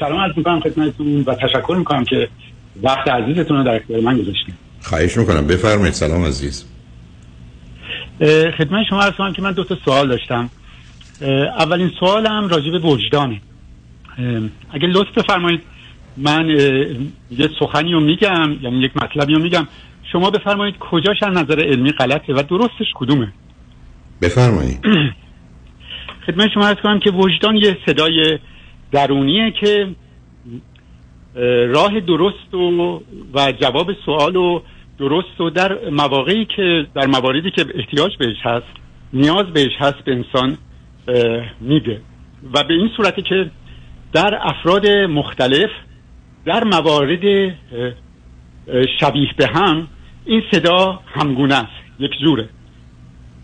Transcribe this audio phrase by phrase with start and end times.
[0.00, 2.28] سلام عرض می‌کنم خدمتتون و تشکر می‌کنم که
[2.82, 5.46] وقت عزیزتون رو در اختیار من گذاشتید خواهش می‌کنم.
[5.46, 5.94] بفرمایید.
[5.94, 6.64] سلام عزیز.
[8.58, 10.50] خدمت شما عرض کنم که من دو تا سوال داشتم.
[11.58, 13.40] اولین سوالم راجع به وجدانه.
[14.72, 15.60] اگه لطف بفرمایید
[16.16, 16.48] من
[17.30, 19.68] یه سخنی رو میگم یعنی یک مطلبی رو میگم.
[20.12, 23.32] شما بفرمایید کجاش از نظر علمی غلطه و درستش کدومه؟
[24.22, 24.78] بفرمایید.
[26.26, 28.38] خدمت شما عرض کنم که وجدان یه صدای
[28.92, 29.88] درونیه که
[31.68, 33.02] راه درست و,
[33.34, 34.60] و جواب سوال و
[34.98, 38.66] درست و در مواقعی که در مواردی که احتیاج بهش هست
[39.12, 40.58] نیاز بهش هست به انسان
[41.60, 42.00] میده.
[42.54, 43.50] و به این صورتی که
[44.12, 45.70] در افراد مختلف
[46.44, 47.54] در موارد
[49.00, 49.88] شبیه به هم
[50.24, 52.48] این صدا همگونه است یک جوره.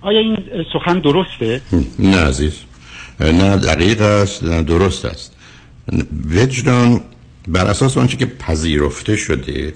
[0.01, 0.37] آیا این
[0.73, 1.61] سخن درسته؟
[1.99, 2.65] نه عزیز.
[3.21, 5.36] نه دقیق است نه درست است.
[6.31, 7.01] وجدان
[7.49, 9.73] بر اساس آنچه که پذیرفته شده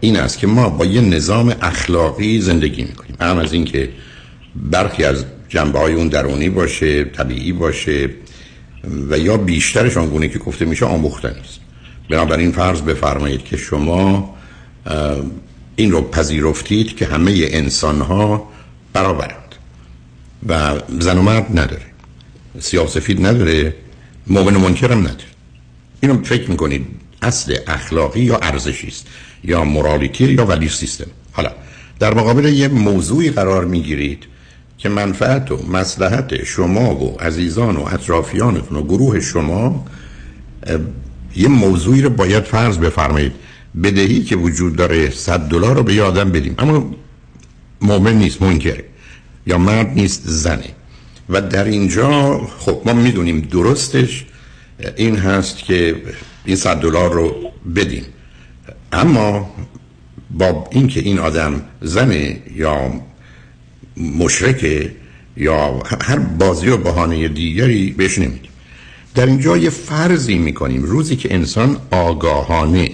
[0.00, 3.16] این است که ما با یه نظام اخلاقی زندگی می‌کنیم.
[3.20, 3.88] هم از اینکه
[4.56, 8.10] برخی از جنبه های اون درونی باشه طبیعی باشه
[9.10, 11.60] و یا بیشترش آنگونه که گفته میشه آموختن است
[12.10, 14.34] بنابراین فرض بفرمایید که شما
[15.76, 18.48] این رو پذیرفتید که همه انسان ها
[18.92, 19.54] برابرند.
[20.48, 21.86] و زن و مرد نداره.
[22.60, 23.74] سیاسفید نداره.
[24.26, 25.24] مؤمن و منکرم نداره.
[26.00, 26.86] اینو فکر می‌کنید
[27.22, 29.06] اصل اخلاقی یا ارزشی است
[29.44, 31.10] یا مورالیتی یا ولی سیستم.
[31.32, 31.50] حالا
[31.98, 34.24] در مقابل یه موضوعی قرار می‌گیرید
[34.78, 39.86] که منفعت و مسلحت شما و عزیزان و اطرافیانتون و گروه شما
[41.36, 43.32] یه موضوعی رو باید فرض بفرمایید.
[43.82, 46.54] بدهی که وجود داره 100 دلار رو به یادم بدیم.
[46.58, 46.94] اما
[47.80, 48.84] مؤمن نیست منکره
[49.46, 50.70] یا مرد نیست زنه.
[51.28, 54.24] و در اینجا خب ما می‌دونیم درستش
[54.96, 56.02] این هست که
[56.44, 58.04] این 100 دلار رو بدیم
[58.92, 59.50] اما
[60.30, 62.92] با اینکه این آدم زنه یا
[63.96, 64.92] مشرکه
[65.36, 68.50] یا هر بازی و بهانه دیگری بهش نمیدیم.
[69.14, 70.82] در اینجا یه فرضی می‌کنیم.
[70.82, 72.90] روزی که انسان آگاهانه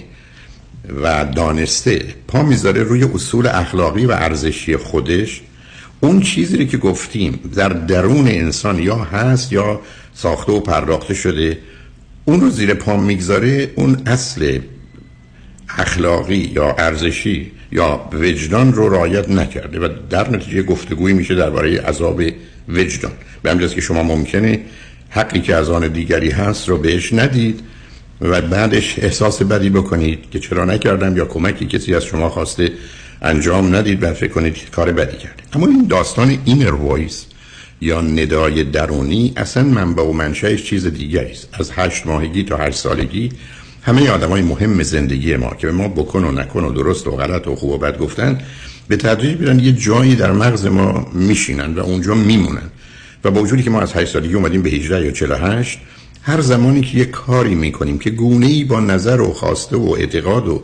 [1.03, 5.41] و دانسته پا می‌ذاره روی اصول اخلاقی و ارزشی خودش
[6.01, 9.81] اون چیزی که گفتیم در درون انسان یا هست یا
[10.13, 11.57] ساخته و پرداخته شده
[12.25, 14.59] اون رو زیر پا می‌گذاره اون اصل
[15.77, 22.21] اخلاقی یا ارزشی یا وجدان رو رعایت نکرده و در نتیجه گفتگویی میشه درباره عذاب
[22.69, 23.11] وجدان.
[23.41, 24.59] به همجاز که شما ممکنه
[25.09, 27.59] حقی که از آن دیگری هست رو بهش ندید
[28.21, 32.71] و بعدش احساس بدی بکنید که چرا نکردم یا کمکی کسی از شما خواسته
[33.21, 37.25] انجام ندید و فکر کنید کار بدی کرده اما این داستان inner voice
[37.81, 41.47] یا ندای درونی اصلا منبع و منشأش چیز دیگری است.
[41.53, 43.31] از هشت ماهگی تا هشت سالگی
[43.81, 47.11] همه آدم های مهم زندگی ما که به ما بکن و نکن و درست و
[47.11, 48.41] غلط و خوب و بد گفتن
[48.87, 52.69] به تدریج بیرن یه جایی در مغز ما میشینن و اونجا میمونن.
[53.23, 55.79] و با وجودی که ما از 8 سالگی اومدیم به 18 یا 48
[56.21, 60.47] هر زمانی که یه کاری می‌کنیم که گونه ای با نظر و خواسته و اعتقاد
[60.47, 60.63] و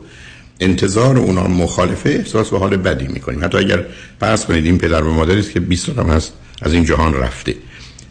[0.59, 3.43] انتظار اونا مخالفه احساس و حال بدی می‌کنیم.
[3.43, 3.85] حتی اگر
[4.19, 7.55] پس کنید این پدر و مادری است که 20 سال هست از این جهان رفته.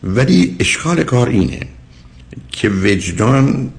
[0.04, 1.60] ولی اشکال کار اینه
[2.52, 3.70] که وجدان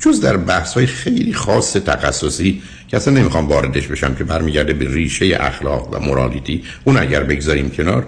[0.00, 4.94] جز در بحث های خیلی خاص تخصصی که اصلا نمی‌خوام واردش بشم که برمیگرده به
[4.94, 8.06] ریشه اخلاق و مورالیتی اون اگر بگذاریم کنار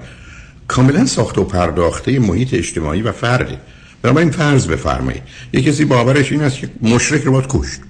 [0.69, 3.59] کاملا ساخت و پرداخته محیط اجتماعی و فرده.
[4.03, 7.81] بنابراین فرض بفرمایید یه کسی باورش این است که مشرک رو باید کشت.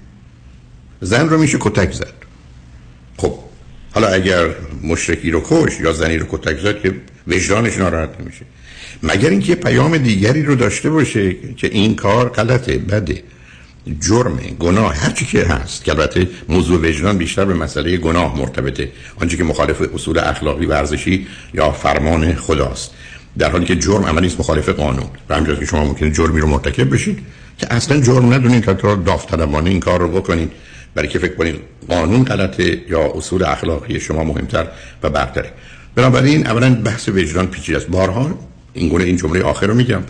[1.03, 2.13] زن رو میشه کتک زد.
[3.17, 3.33] خب
[3.91, 4.49] حالا اگر
[4.83, 6.95] مشرکی رو کش یا زنی رو کتک زد که
[7.27, 8.45] وجدانش ناراحت نمیشه.
[9.03, 13.23] مگر اینکه پیام دیگری رو داشته باشه که این کار غلطه بده.
[13.99, 15.83] جرم گناه هر چی که هست.
[15.83, 18.91] که البته موضوع وجدان بیشتر به مسئله گناه مرتبطه.
[19.15, 22.91] آنچه که مخالف اصول اخلاقی ورزشی یا فرمان خداست.
[23.37, 25.09] در حالی که جرم عملی است مخالف قانون.
[25.29, 27.19] و همجاست که شما ممکنه جرمی رو مرتکب بشید
[27.57, 30.51] که اصلا جرم ندونید تا داوطلبانه این کار رو بکنید.
[30.95, 31.55] برای که فکر کنید
[31.89, 34.67] قانون غلطه یا اصول اخلاقی شما مهمتر
[35.03, 35.51] و برتره.
[35.95, 37.87] بنابراین اولا بحث وجدان پیچیده است.
[37.87, 38.39] بارها
[38.73, 40.03] این گونه این جمله آخر رو میگم.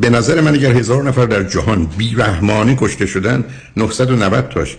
[0.00, 3.44] به نظر من اگر هزار نفر در جهان بیرحمانه کشته شدن
[3.76, 4.76] 990 تاش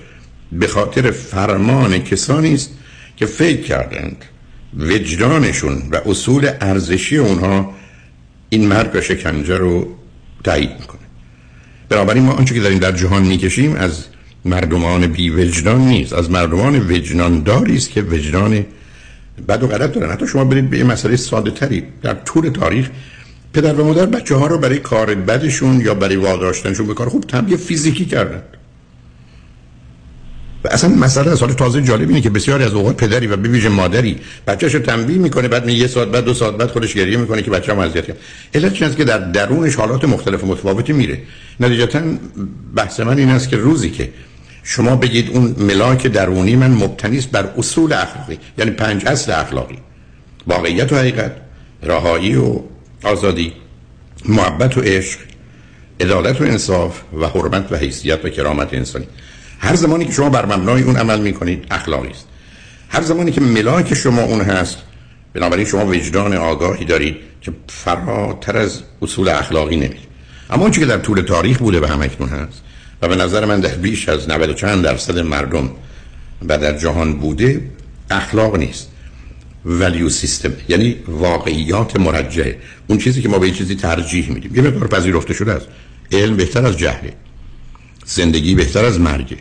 [0.51, 2.69] به خاطر فرمان کسانی است
[3.17, 4.25] که فکر کردند
[4.79, 7.73] وجدانشون و اصول ارزشی اونها
[8.49, 9.95] این مرگ و شکنجه رو
[10.43, 11.01] تایید می‌کنه.
[11.89, 14.05] بنابراین ما آنچه که داریم در جهان می‌کشیم از
[14.45, 16.13] مردمان بی وجدان نیست.
[16.13, 18.65] از مردمان وجدان داری است که وجدان
[19.47, 20.11] بد و غلط دارن.
[20.11, 21.83] حتی شما برید به یه مسئله ساده تری.
[22.01, 22.89] در طول تاریخ
[23.53, 27.23] پدر و مادر بچه ها رو برای کار بدشون یا برای واداشتنشون به کار خوب
[27.23, 28.41] تنبیه فیزیکی کردن.
[30.63, 33.69] و اصلا مسئله از حال تازه جالب اینه که بسیاری از اوقات پدری و ببیشه
[33.69, 34.17] مادری
[34.47, 37.79] بچه‌شو تنبیه می‌کنه بعد یه ساعت بعد دو ساعت بعد خودش گریه می‌کنه که بچه‌م
[37.79, 38.17] اذیت کرد
[38.53, 41.21] علت چیزی که در درونش حالات مختلف و متفاوتی میره.
[41.59, 42.01] نتیجتا
[42.75, 44.09] بحث من این است که روزی که
[44.67, 49.77] شما بگید اون ملاک درونی من مبتنی است بر اصول اخلاقی یعنی پنج اصل اخلاقی.
[50.47, 51.31] واقعیت و حقیقت
[51.83, 52.59] رهایی و
[53.03, 53.53] آزادی
[54.25, 55.19] محبت و عشق
[55.99, 59.07] عدالت و انصاف و حرمت و حیثیت و کرامت انسانی.
[59.59, 62.27] هر زمانی که شما بر مبنای اون عمل می‌کنید اخلاقی است.
[62.89, 64.77] هر زمانی که ملاک شما اون هست
[65.33, 70.05] بنابراین شما وجدان آگاهی دارید که فراتر از اصول اخلاقی نمید
[70.49, 72.61] اما اون که در طول تاریخ بوده و همکنون هست
[73.07, 75.69] به نظر من در بیش از 90 چند درصد مردم
[76.47, 77.61] و در جهان بوده
[78.11, 78.89] اخلاق نیست.
[79.65, 82.57] ولیو سیستم یعنی واقعیات مرجعه
[82.87, 84.55] اون چیزی که ما به چیزی ترجیح میدیم.
[84.55, 85.67] یه مقدار پذیرفته شده است.
[86.11, 87.13] علم بهتر از جهله.
[88.05, 89.37] زندگی بهتر از مرگ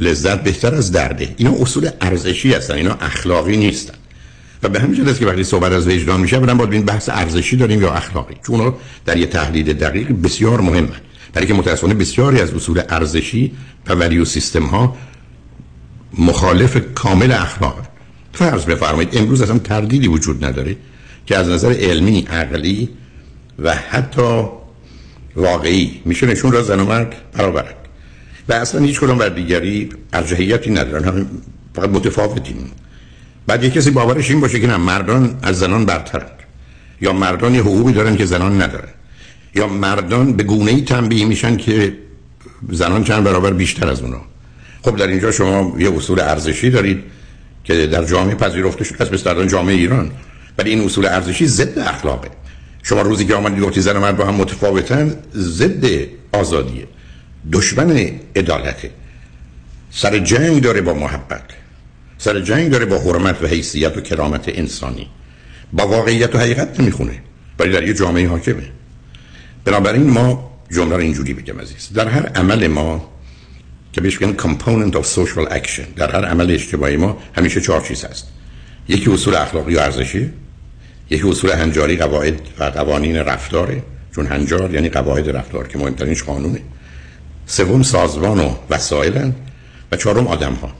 [0.00, 1.34] لذت بهتر از درده.
[1.36, 2.74] اینا اصول ارزشی هستن.
[2.74, 3.94] اینا اخلاقی نیستن.
[4.62, 7.56] و به همین جهت که وقتی صحبت از وجدان میشه برام باید این بحث ارزشی
[7.56, 8.34] داریم یا اخلاقی.
[8.46, 8.74] چون
[9.04, 10.88] در یه تحلیل دقیق بسیار مهمه
[11.32, 13.52] برای که متاسفانه بسیاری از اصول ارزشی
[13.86, 14.96] و ولیو سیستم ها
[16.18, 17.86] مخالف کامل اخلاق
[18.32, 20.76] فرض بفرمایید امروز اصلا تردیدی وجود نداره
[21.26, 22.88] که از نظر علمی عقلی
[23.58, 24.44] و حتی
[25.36, 27.74] واقعی میشه نشون را زن و مرد برابرند
[28.48, 31.04] و اصلا هیچ کدوم بر دیگری ارجحیتی ندارن.
[31.04, 31.26] همین
[31.74, 32.70] فقط متفاوتیم
[33.46, 36.30] بعد یه کسی باورش این باشه که نه مردان از زنان برترند
[37.00, 38.88] یا مردان حقوقی دارن که زنان ندارن.
[39.54, 41.96] یا مردان به گونه ای تنبیه میشن که
[42.70, 44.20] زنان چند برابر بیشتر از اونا.
[44.82, 47.04] خب در اینجا شما یه اصول ارزشی دارید
[47.64, 50.10] که در جامعه پذیرفته شده است در جامعه ایران.
[50.58, 52.28] ولی این اصول ارزشی ضد اخلاقه.
[52.82, 55.84] شما روزی که آمدید گفتی زن مرد با هم متفاوتن ضد
[56.32, 56.86] آزادیه.
[57.52, 58.90] دشمن عدالته.
[59.90, 61.44] سر جنگ داره با محبت.
[62.18, 65.08] سر جنگ داره با حرمت و حیثیت و کرامت انسانی.
[65.72, 67.22] با واقعیت و حقیقت نمی‌خونه.
[67.58, 68.62] ولی در یه جامعه حاکمه.
[69.64, 71.88] بنابراین ما جمله رو اینجوری بگم عزیز.
[71.94, 73.08] در هر عمل ما
[73.92, 78.04] که بهش میگن component of social action در هر عمل اجتماعی ما همیشه چهار چیز
[78.04, 78.28] هست.
[78.88, 80.30] یکی اصول اخلاقی و ارزشی
[81.10, 83.82] یکی اصول هنجاری قواعد و قوانین رفتاره
[84.14, 86.60] چون هنجار یعنی قواعد رفتار که مهمترینش قانونه.
[87.46, 89.32] سوم سازمان و وسایل
[89.92, 90.72] و چهارم آدم ها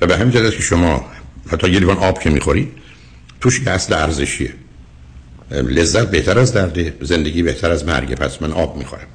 [0.00, 1.04] و به همین جهت که شما
[1.52, 2.68] حتی یه لیوان آب که می‌خورید
[3.40, 4.54] توش که اصل ارزشیه.
[5.50, 8.14] لذت بهتر از درده زندگی بهتر از مرگ.
[8.14, 9.06] پس من آب می‌خورم.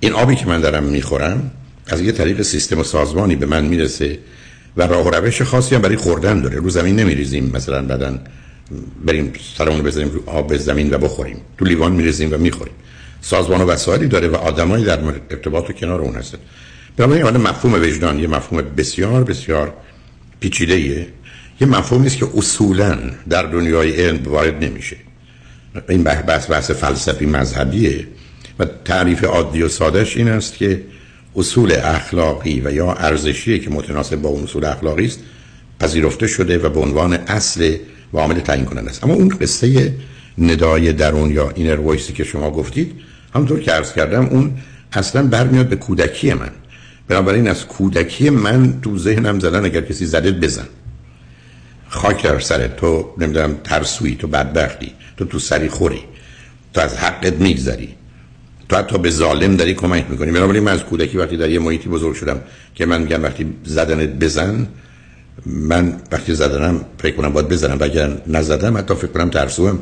[0.00, 1.50] این آبی که من دارم می‌خورم
[1.86, 4.18] از یه طریق سیستم و سازمانی به من می‌رسه
[4.76, 6.56] و راه و روش خاصی هم برای خوردن داره.
[6.56, 8.20] رو زمین نمیریزیم مثلا بدن
[9.04, 11.36] بریم سرمون بزنیم رو آب زمین و بخوریم.
[11.58, 12.74] تو لیوان میریزیم و می‌خوریم.
[13.20, 14.98] سازمان و وسایلی داره و آدمایی در
[15.30, 16.38] ارتباط و کنار اون هستن.
[16.96, 19.72] بنابراین حالا مفهوم وجدان یه مفهوم بسیار بسیار
[20.40, 20.78] پیچیده
[21.60, 22.98] یه مفهومی است که اصولا
[23.28, 24.96] در دنیای علم وارد نمیشه.
[25.88, 28.06] این بحث بحث فلسفی مذهبیه
[28.58, 30.82] و تعریف عادی و سادهش این است که
[31.36, 35.20] اصول اخلاقی و یا ارزشی که متناسب با اون اصول اخلاقی است
[35.80, 37.76] پذیرفته شده و به عنوان اصل
[38.12, 39.04] و عامل تعیین کننده است.
[39.04, 39.94] اما اون قصه
[40.38, 42.92] ندای درون یا اینر وایسی که شما گفتید
[43.34, 44.52] همونطور که عرض کردم اون
[44.92, 46.50] اصلا برمیاد به کودکی من.
[47.08, 50.66] بنابراین از کودکی من تو ذهنم زدن اگر کسی زده بزن.
[51.94, 54.92] خاک در سرت تو نمی‌دونم ترسوی تو بدبختی.
[55.16, 56.00] تو تو سری خوری.
[56.74, 57.88] تو از حقت میگذری.
[58.68, 60.30] تو حتی به ظالم داری کمک می‌کنی.
[60.30, 62.40] بنابراین من از کودکی وقتی در یه محیطی بزرگ شدم
[62.74, 64.66] که من میگم وقتی زدنت بزن
[65.46, 67.78] من وقتی زدنم فکر کنم باید بزنم.
[67.78, 69.78] و اگر نزدم حتی فکر کنم ترسوم.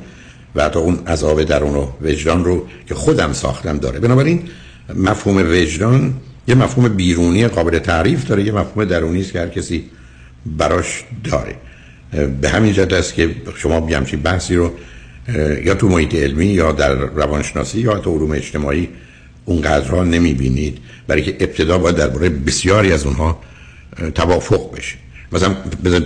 [0.54, 4.00] و حتی اون عذاب درون و وجدان رو که خودم ساختم داره.
[4.00, 4.42] بنابراین
[4.97, 6.14] مفهوم وجدان
[6.49, 9.85] یه مفهوم بیرونی قابل تعریف داره یه مفهوم درونی است که هر کسی
[10.47, 11.57] براش داره.
[12.40, 14.73] به همین جهت است که شما بیامچی بحثی رو
[15.64, 18.88] یا تو محیط علمی یا در روانشناسی یا تو علوم اجتماعی
[19.45, 20.78] اونقدرها نمی‌بینید.
[21.07, 23.40] برای که ابتدا باید درباره بسیاری از اونها
[24.14, 24.95] توافق بشه.
[25.33, 25.57] مثلا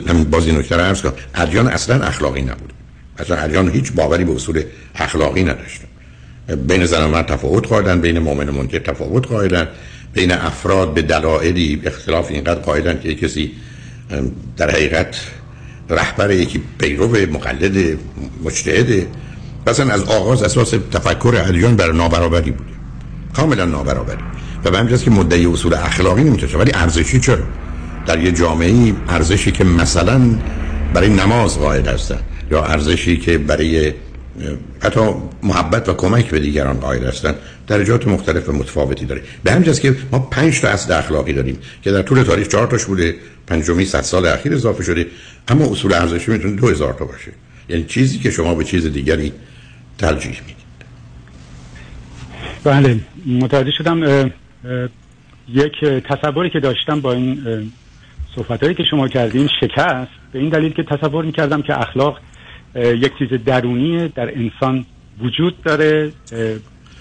[0.08, 1.12] همین بازی نکته رو عرض کنم.
[1.34, 2.72] ادیان اصلا اخلاقی نبود.
[3.18, 4.62] اصلا ادیان هیچ باوری به اصول
[4.94, 5.86] اخلاقی نداشتن
[6.68, 9.68] بین زن و مرد تفاوت قائلن بین مؤمن و منکر تفاوت قائلن
[10.12, 13.52] بین افراد به دلایلی اختلاف اینقدر قائلن که کسی
[14.56, 15.16] در حقیقت
[15.90, 17.99] رهبر یکی پیرو مقلد
[18.45, 19.07] مجتهد.
[19.66, 22.71] مثلا از آغاز اساس تفکر ادیان بر نابرابری بوده.
[23.37, 24.23] کاملا نابرابری.
[24.64, 27.38] و به همین که مدعی اصول اخلاقی نمی‌تونه ولی ارزشی چرا؟
[28.07, 30.21] در یه جامعه ارزشی که مثلا
[30.95, 32.19] برای نماز قائل هستن
[32.50, 33.93] یا ارزشی که برای
[34.81, 35.00] حتی
[35.43, 37.35] محبت و کمک به دیگران قائل هستن
[37.66, 39.23] درجات مختلف و متفاوتی داره.
[39.45, 42.85] به همین که ما پنج تا اصل اخلاقی داریم که در طول تاریخ چهار تاش
[42.85, 43.14] بوده.
[43.47, 45.07] پنجمی صد سال اخیر اضافه شده.
[45.49, 47.33] اما اصول ارزشی می‌تونه دو هزار تا باشه.
[47.69, 49.33] یعنی چیزی که شما به چیز دیگری
[49.99, 50.57] ترجیح می‌دید.
[52.65, 54.31] بله متوجه شدم
[55.49, 57.43] یک تصوری که داشتم با این
[58.37, 60.11] صحبت که شما کردین شکست.
[60.33, 62.21] به این دلیل که تصور می‌کردم که اخلاق
[62.75, 64.85] یک چیز درونی در انسان
[65.21, 66.12] وجود داره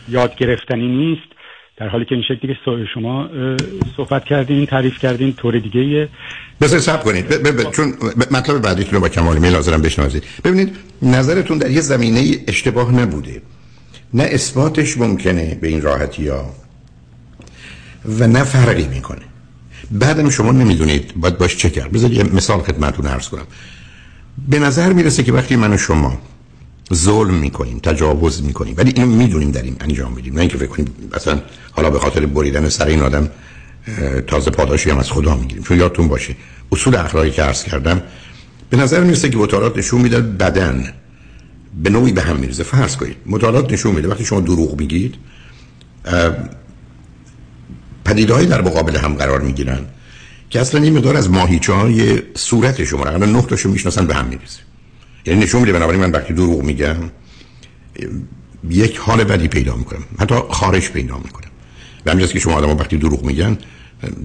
[0.10, 1.35] یاد گرفتنی نیست.
[1.77, 3.29] در حالی که این شکلی که شما
[3.98, 6.10] صحبت کردین تعریف کردین طور دیگه ایه
[6.62, 7.25] بسید سب کنید
[7.72, 7.94] چون
[8.32, 10.24] مطلب بعدیتون رو با کمال میل حاضرم بشنوازید.
[10.44, 13.41] ببینید نظرتون در یه زمینه اشتباه نبوده.
[14.13, 16.53] نه اثباتش ممکنه به این راحتی ها
[18.20, 19.22] و نه فرقی می‌کنه.
[19.91, 21.13] بعدم شما نمی‌دونید.
[21.15, 23.48] باید باش چه کرد بذارید یه مثال خدمتتون عرض کنم.
[24.50, 26.22] به نظر می‌رسه که وقتی من و شما
[26.94, 28.74] ظلم می‌کنیم تجاوز می‌کنیم.
[28.77, 30.34] ولی اینو می‌دونیم در این انجام میدیم.
[30.34, 33.30] نه اینکه فکر کنیم مثلا حالا به خاطر بریدن سر این آدم
[34.27, 35.63] تازه پاداشی هم از خدا می‌گیریم.
[35.63, 36.36] چون یادتون باشه
[36.72, 38.01] اصول اخلاقی که عرض کردم
[38.70, 40.94] به نظر می‌رسه که مطالعات نشون میده بدن
[41.84, 44.08] به نوعی به هم میرزه فرض کنید مطالعات نشون میده.
[44.08, 45.15] وقتی شما دروغ میگید
[48.06, 49.80] پدیدهایی در مقابل هم قرار می‌گیرن
[50.50, 54.25] که اصلا این مدار از ماهیچه های صورت شما را نه تاشو می‌شناسن به هم
[54.25, 54.60] میریزه.
[55.25, 56.96] یعنی نشون میده بنابراین من وقتی دروغ میگم
[58.70, 60.03] یک حال بدی پیدا می‌کنم.
[60.20, 61.50] حتی خارش پیدا می‌کنم.
[62.05, 63.58] و همینجاست که شما آدم وقتی دروغ میگن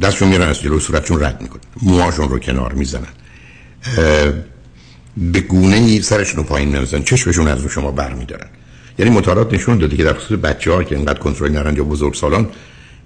[0.03, 1.61] دستشون میرن از جلو صورتشون رد می‌کنن.
[1.83, 3.07] موهاشون رو کنار می‌زنن.
[5.17, 8.49] به گونه ای سرشون رو پایین نمی‌زنن چشمشون از رو شما برمیدارن.
[8.99, 12.49] یعنی مطالعات نشون داده که در خصوص بچه که اینقدر کنترل نرن یا بزرگ سالان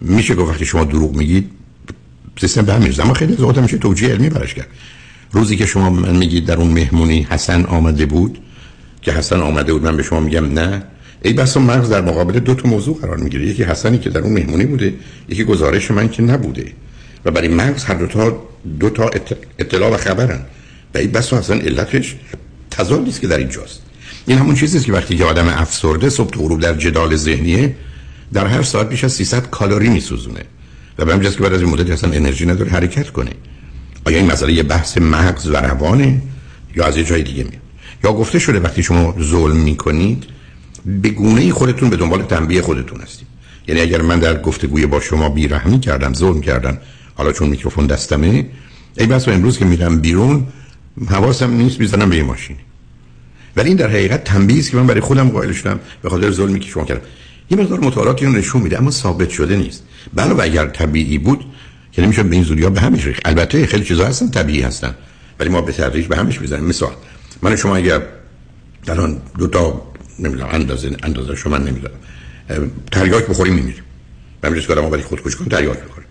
[0.00, 1.50] میشه گفت وقتی شما دروغ میگید
[2.40, 4.68] سیستم به هم اما خیلی زیاد میشه توجیه علمی برش کرد.
[5.34, 8.38] روزی که شما من میگید در اون مهمونی حسن آمده بود
[9.02, 10.82] که حسن آمده بود من به شما میگم نه
[11.22, 14.32] ای بس مغز در مقابل دو تا موضوع قرار می‌گیره یکی حسنی که در اون
[14.32, 14.94] مهمونی بوده
[15.28, 16.72] یکی گزارش من که نبوده.
[17.24, 18.42] و برای مغز هر دو تا
[18.80, 19.10] دو تا
[19.58, 20.40] اطلاع و خبرن.
[20.94, 22.16] و ای بس اصلا علتش
[22.70, 23.82] تضاد نیست که در اینجاست.
[24.26, 27.74] این همون چیزی که وقتی که آدم افسرده صبح تو غروب در جدال ذهنیه
[28.32, 30.40] در هر ساعت بیش از 300 کالری میسوزونه.
[30.98, 33.30] و به همجاست که بعد از این مدت اصلا انرژی نداره حرکت کنه.
[34.04, 36.22] آیا این مسئله یه بحث مغز و روانه
[36.76, 37.62] یا از یه جای دیگه میاد.
[38.04, 40.24] یا گفته شده وقتی شما ظلم می‌کنید
[40.86, 43.26] به گونه خودتون به دنبال تنبیه خودتون هستید.
[43.68, 46.78] یعنی اگر من در گفتگوی با شما بیرحمی کردم ظلم کردم
[47.14, 48.46] حالا چون میکروفون دستمه
[48.98, 50.46] ای بس امروز که میرم بیرون
[51.08, 52.56] حواسم نیست می‌زنم به یه ماشین.
[53.56, 56.60] ولی این در حقیقت تنبیه است که من برای خودم قائل شدم به خاطر ظلمی
[56.60, 57.02] که شما کردم.
[57.50, 59.82] یه مقدار مطالعاتی رو نشون میده اما ثابت شده نیست.
[60.14, 61.44] بله اگر طبیعی بود
[61.96, 63.22] که نمیشه به این زودی به همش ریخت.
[63.24, 64.94] البته خیلی چیزا هستن طبیعی هستن.
[65.40, 66.64] ولی ما به تدریج به همش می‌زنیم.
[66.64, 66.92] مثال
[67.42, 68.02] من شما اگر
[68.88, 69.82] الان دو تا
[70.18, 71.94] نمی‌دونم اندازه اندازه شما نمی‌دونم
[72.92, 73.82] تریاک بخوریم میمیریم.
[74.40, 76.08] به همین که ما برای خودکشی کنیم تریاک بخوریم.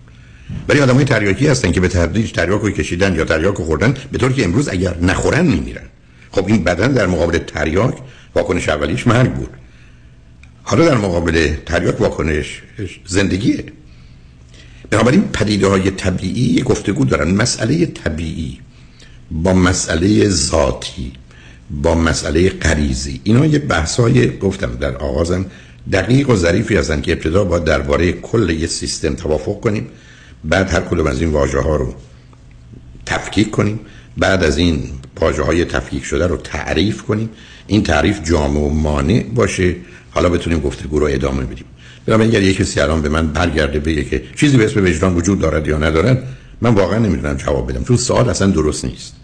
[0.68, 4.18] ولی آدمای تریاکی هستن که به تدریج تریاک رو کشیدن یا تریاک رو خوردن به
[4.18, 5.86] طوری که امروز اگر نخورن میمیرن.
[6.30, 7.94] خب این بدن در مقابل تریاک
[8.34, 9.50] واکنش اولیش مرگ بود.
[10.62, 12.62] حالا در مقابل تریاک واکنش
[13.06, 13.64] زندگیه.
[14.94, 17.30] بنابراین پدیده های طبیعی گفتگو دارن.
[17.30, 18.58] مسئله طبیعی
[19.30, 21.12] با مسئله ذاتی
[21.70, 23.20] با مسئله غریزی.
[23.24, 25.46] اینا یه بحث های گفتم در آغازم
[25.92, 29.88] دقیق و ظریفی هستن که ابتدا با درباره کل یه سیستم توافق کنیم.
[30.44, 31.94] بعد هر کدوم از این واژه ها رو
[33.06, 33.80] تفکیک کنیم.
[34.16, 34.82] بعد از این
[35.20, 37.30] واژه های تفکیک شده رو تعریف کنیم.
[37.66, 39.76] این تعریف جامع و مانع باشه.
[40.10, 41.64] حالا بتونیم گفتگو رو ادامه بدیم.
[42.06, 45.38] بنابراین اگر یک کسی الان به من برگرده بگه که چیزی به اسم وجدان وجود
[45.38, 46.22] دارد یا ندارد
[46.60, 49.16] من واقعا نمی‌دونم جواب بدم چون سوال اصلا درست نیست.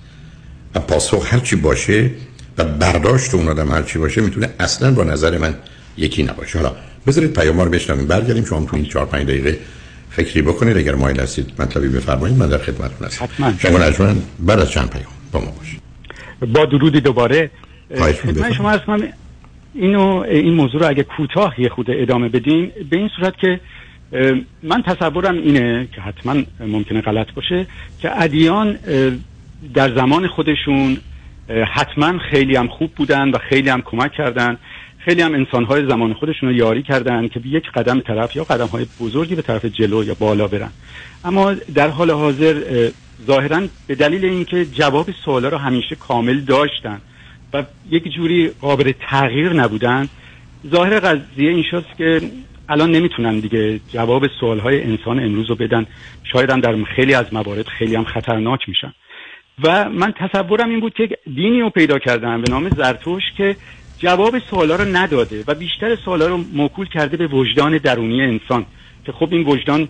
[0.74, 2.10] و پاسخ هر چی باشه
[2.58, 5.54] و برداشت اون آدم هر چی باشه می‌تونه اصلا با نظر من
[5.96, 6.58] یکی نباشه.
[6.58, 6.72] حالا
[7.06, 9.58] بذارید پیام رو بشنویم برگردیم شما تو این 4 5 دقیقه
[10.10, 10.76] فکری بکنید.
[10.76, 13.24] اگر مایل هستید مطلبی بفرمایید من در خدمتتون هستم.
[13.24, 14.14] حتما.
[14.38, 15.80] بعد از چند پیام با ما باشید.
[16.54, 17.50] با درودی دوباره.
[18.34, 19.02] من شما هستم.
[19.74, 23.60] اینو این موضوع رو اگه کوتاه یه خود ادامه بدیم به این صورت که
[24.62, 27.66] من تصورم اینه که حتما ممکنه غلط باشه
[28.00, 28.78] که ادیان
[29.74, 30.96] در زمان خودشون
[31.74, 34.58] حتما خیلی هم خوب بودن و خیلی هم کمک کردن.
[34.98, 38.66] خیلی هم انسانهای زمان خودشون رو یاری کردن که به یک قدم طرف یا قدم
[38.66, 40.70] های بزرگی به طرف جلو یا بالا برن.
[41.24, 42.90] اما در حال حاضر
[43.26, 47.00] ظاهرا به دلیل اینکه جواب سوالا رو همیشه کامل داشتن
[47.52, 50.08] و یک جوری قابل تغییر نبودن.
[50.66, 52.20] ظاهر قضیه این شد که
[52.68, 54.24] الان نمی‌تونن دیگه جواب
[54.62, 55.86] های انسان امروز رو بدن.
[56.24, 58.92] شاید هم در خیلی از موارد خیلی هم خطرناک میشن.
[59.64, 63.56] و من تصورم این بود که دینی رو پیدا کردم به نام زرتوش که
[63.98, 68.66] جواب سوالا رو نداده و بیشتر سوالا رو موکول کرده به وجدان درونی انسان.
[69.04, 69.88] که خب این وجدان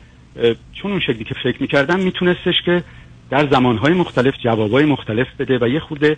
[0.73, 2.83] چون اون شکلی که فکر می‌کردم میتونستش که
[3.31, 6.17] در زمانهای مختلف جوابهای مختلف بده و یه خورده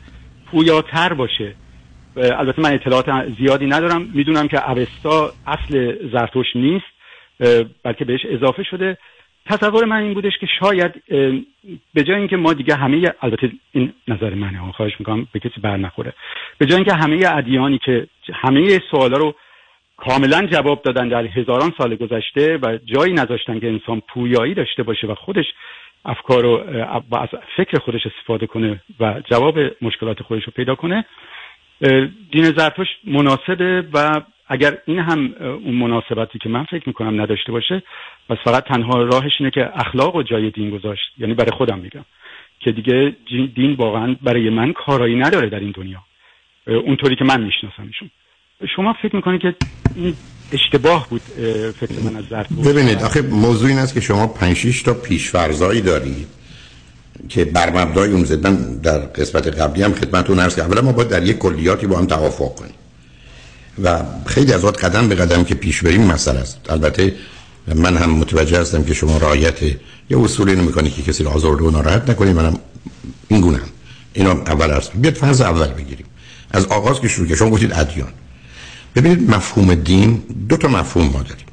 [0.52, 1.54] پویاتر باشه.
[2.16, 3.06] البته من اطلاعات
[3.38, 4.10] زیادی ندارم.
[4.14, 6.92] می‌دونم که اوستا اصل زرتوش نیست
[7.84, 8.98] بلکه بهش اضافه شده.
[9.46, 11.02] تصور من این بودش که شاید
[11.94, 15.76] به جای اینکه ما دیگه همه البته این نظر منه خواهش می‌کنم به کسی بر
[15.76, 16.12] نخوره.
[16.58, 19.34] به جای اینکه همه ادیانی که همه سوالا رو
[19.96, 25.06] کاملا جواب دادن در هزاران سال گذشته و جایی نذاشتن که انسان پویایی داشته باشه
[25.06, 25.46] و خودش
[26.04, 26.64] افکار رو
[27.12, 31.04] از فکر خودش استفاده کنه و جواب مشکلات خودش رو پیدا کنه.
[32.32, 37.82] دین زرتوش مناسبه و اگر این هم اون مناسبتی که من فکر می‌کنم نداشته باشه
[38.28, 41.12] پس فقط تنها راهش اینه که اخلاق و جای دین گذاشت.
[41.18, 42.04] یعنی برای خودم میگم
[42.60, 43.16] که دیگه
[43.54, 46.02] دین واقعا برای من کارایی نداره در این دنیا.
[46.66, 48.10] اونطوری که من میشناسمشون.
[48.76, 49.54] شما فکر می‌کنید که
[50.52, 51.20] اشتباه بود
[51.80, 56.26] فکر من از زرتوش ببینید آخه موضوع این است که شما 5 تا پیشفرزایی دارید
[57.28, 60.70] که بر مبنای اون زدن در قسمت قبلی هم خدمتتون عرض کردم.
[60.70, 62.74] اولا ما باید در یک کلیاتی با هم توافق کنیم
[63.82, 66.60] و خیلی از وقت قدم به قدم که پیش بریم مسئله است.
[66.70, 67.14] البته
[67.74, 69.78] من هم متوجه هستم که شما رعایت یه
[70.10, 72.58] اصولی اینو می‌کنی که کسی رو آزرده و ناراحت نکنید منم
[73.28, 73.60] این گونه
[74.18, 76.06] هم اول عرض بیاد فرض اول بگیریم.
[76.50, 78.12] از آغاز که شروع که شما گفتید ادیان.
[78.94, 81.46] ببینید مفهوم دین دو تا مفهوم ما داریم.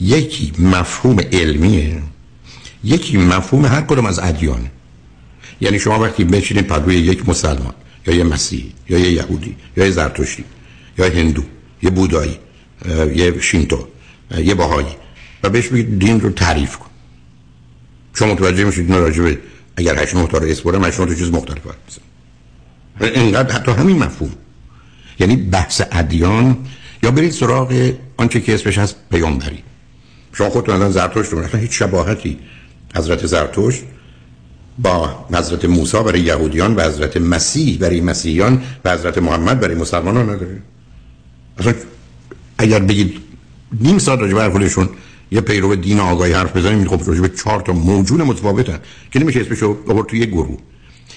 [0.00, 2.02] یکی مفهوم علمیه
[2.84, 4.70] یکی مفهوم هر کدوم از ادیان
[5.60, 7.74] یعنی شما وقتی بچینید پروی یک مسلمان
[8.06, 10.44] یا یه مسیحی یا یه یهودی یا یه زرتشتی
[10.98, 11.42] یا هندو
[11.82, 12.38] یه بودایی
[13.14, 13.88] یه شینتو
[14.38, 14.88] یه باهایی
[15.42, 16.86] و بهش بگید دین رو تعریف کن.
[18.14, 19.38] شما متوجه میشید اینا راجبه
[19.76, 21.58] اگر هشت نقطه رو اسپورم هشت نقطه چیز مختلف
[23.00, 24.32] اینقدر حتی همین مفهوم.
[25.20, 26.56] یعنی بحث ادیان
[27.02, 29.62] یا برید سراغ آنچه که اسمش هست پیامبری.
[30.32, 32.38] شما خودتون الان زرتشت رو هیچ شباهتی
[32.96, 33.82] حضرت زرتشت
[34.78, 40.30] با حضرت موسی برای یهودیان و حضرت مسیح برای مسیحیان و حضرت محمد برای مسلمانان
[40.30, 40.62] نداره.
[41.58, 41.74] اصلا
[42.58, 43.20] اگر بگید
[43.80, 44.88] نیم ساعت راجع به
[45.30, 48.78] یه پیرو دین آگاهی حرف بزنیم خب راجع به چهار تا موجود متفاوتن
[49.10, 50.58] که نمیشه اسمشو آورد توی یک گروه.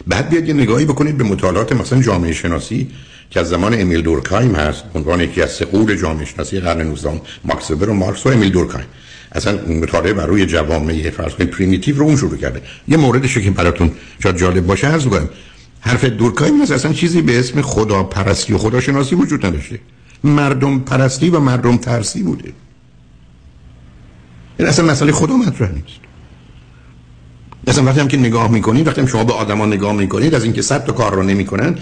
[0.08, 2.88] بعد بیاید یه نگاهی بکنید به مطالعات مثلا جامعه شناسی
[3.30, 4.84] که از زمان امیل دورکایم هست.
[4.96, 8.50] عنوان یکی از سه غول جامعه شناسی قرن 19 ماکس وبر و مارکس و امیل
[8.50, 8.86] دورکایم.
[9.32, 12.62] اصلا مطالعه بر روی جوامع فرض کنید primitive رو اون شروع کرده.
[12.88, 13.92] یه موردشه که براتون
[14.24, 15.30] شاید جالب باشه عرض کنم
[15.80, 19.80] حرف دورکایم اصلا چیزی به اسم خدا پرستی و خداشناسی وجود نداشته.
[20.24, 22.54] مردم پرستی و مردم ترسی بوده.
[24.58, 26.11] این اصلا مسئله خدا مطرح نیست.
[27.67, 30.62] اصلا وقتی هم که نگاه می‌کنید وقتی هم شما به آدما نگاه می‌کنید از اینکه
[30.62, 31.76] صد تا کار رو نمی‌کنن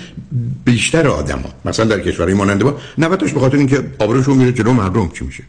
[0.65, 5.09] بیشتر آدما مثلا در کشورهای ماننده با 90 به خاطر اینکه آبروشون میره جلو مردم
[5.09, 5.43] چی میشه؟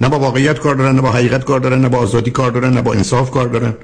[0.00, 2.72] نه با واقعیت کار دارن نه با حقیقت کار دارن نه با آزادی کار دارن
[2.72, 3.74] نه با انصاف کار دارن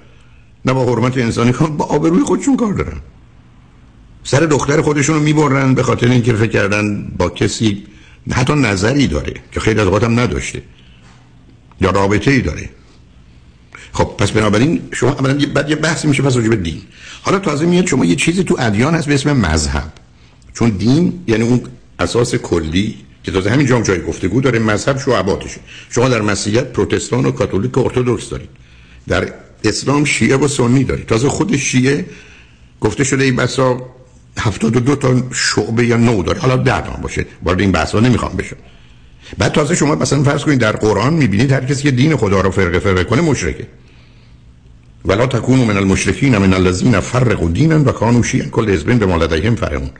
[0.64, 3.00] نه با حرمت انسانی کار با آبروی خودشون کار دارن.
[4.24, 7.86] سر دختر خودشون رو می‌برن به خاطر اینکه فکر کردن با کسی
[8.32, 10.62] حتی نظری داره که خیلی از هم نداشته
[11.80, 12.68] یا رابطه ای داره.
[13.92, 16.82] خب پس بنابراین شما اولا بعد یه بحثی میشه پس راجع دین.
[17.22, 19.92] حالا تازه میاد شما یه چیزی تو ادیان هست به اسم مذهب.
[20.54, 21.60] چون دین یعنی اون
[21.98, 25.60] اساس کلی که تازه همین جام جای گفتگو داره مذهب شعباتشه.
[25.90, 28.48] شما در مسیحیت پروتستان و کاتولیک و ارتدوکس دارید.
[29.08, 29.32] در
[29.64, 31.06] اسلام شیعه و سنی دارید.
[31.06, 32.06] تازه خود شیعه
[32.80, 33.86] گفته شده ای بسا
[34.60, 36.40] دو تا شعبه یا نو داره.
[36.40, 37.26] حالا ده باشه.
[37.42, 38.56] وارد این بحثا نمی‌خوام بشم.
[39.38, 42.50] بعد تازه شما مثلا فرض کنید در قرآن می‌بینید هر کسی که دین خدا رو
[42.50, 43.66] فرقه فرقه کنه مشرکه.
[45.04, 48.48] ولا تکونوا من المشرکین من الذين فرقوا دینا و كانوا شیعا.
[48.48, 49.90] کل حزب به لدیهم فرمون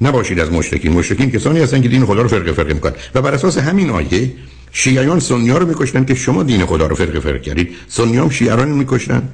[0.00, 0.92] نباشید از مشرکین.
[0.92, 2.92] مشرکین کسانی هستن که دین خدا رو فرقه فرقه می‌کنن.
[3.14, 4.32] و بر اساس همین آیه
[4.72, 7.76] شیعیان سنیا رو میکشتن که شما دین خدا رو فرقه فرقه کردید.
[7.88, 9.28] سنیام شیعیان میکشتن.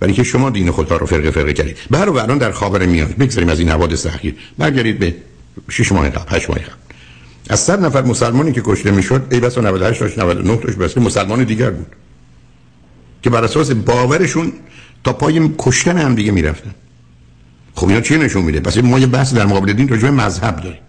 [0.00, 1.76] برای که شما دین خدا رو فرقه فرقه کردید.
[1.90, 3.16] بر الان در خاور میاد.
[3.16, 4.34] بگذاریم از این حوادث اخیر.
[4.58, 5.14] برگردید به
[5.70, 6.83] 6 ماه قبل 8 ماه قبل.
[7.48, 11.44] از 100 نفر مسلمانی که کشته می‌شد ای بس 98 تاش 99 تاش بس مسلمان
[11.44, 11.86] دیگر بود.
[13.22, 14.52] که بر اساس باورشون
[15.04, 16.74] تا پای کشتن هم دیگه می‌رفتن.
[17.74, 20.80] خب اینا چی نشون میده؟ پس ما یه بحث در مقابل دین راجع مذهب داریم.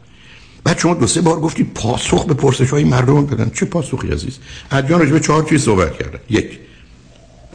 [0.64, 4.38] بعد شما دو سه بار گفتید پاسخ به پرسش های مردم بدن چه پاسخی عزیز؟
[4.72, 6.20] ادیان راجع به چهار چیز صحبت کردن.
[6.30, 6.60] یک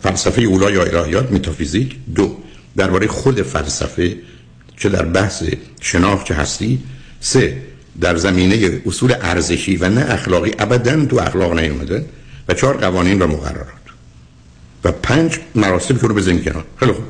[0.03, 1.97] فلسفه اولا یا الهیات متافیزیک.
[2.15, 2.37] دو
[2.77, 4.17] درباره خود فلسفه
[4.77, 5.43] چه در بحث
[5.81, 6.83] شناخت چه هستی.
[7.21, 7.63] سه
[8.01, 12.05] در زمینه اصول ارزشی و نه اخلاقی ابدا تو اخلاق نیومده
[12.49, 13.67] و چهار قوانین و مقررات.
[14.85, 16.65] و پنج مراسم که رو بزنید کنار.
[16.77, 17.05] خیلی خوب.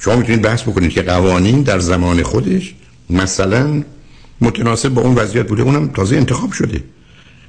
[0.00, 2.74] شما می‌تونید بحث بکنید که قوانین در زمان خودش
[3.10, 3.82] مثلا
[4.40, 5.62] متناسب با اون وضعیت بوده.
[5.62, 6.84] اونم تازه انتخاب شده.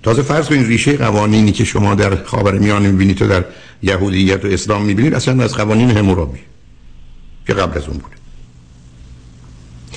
[0.04, 3.46] تازه فرض کنید ریشه قوانینی که شما در خاورمیانه می‌بینید تو در
[3.84, 6.40] یهودیت و اسلام می‌بینید اصلا از قوانین همورابی
[7.48, 8.16] که قبل از اون بوده.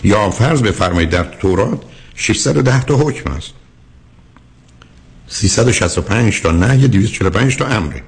[0.05, 1.81] یا فرض بفرمایید در تورات
[2.23, 3.53] 610 تا حکم است.
[5.29, 8.03] 365 تا نهی 245 تا امره.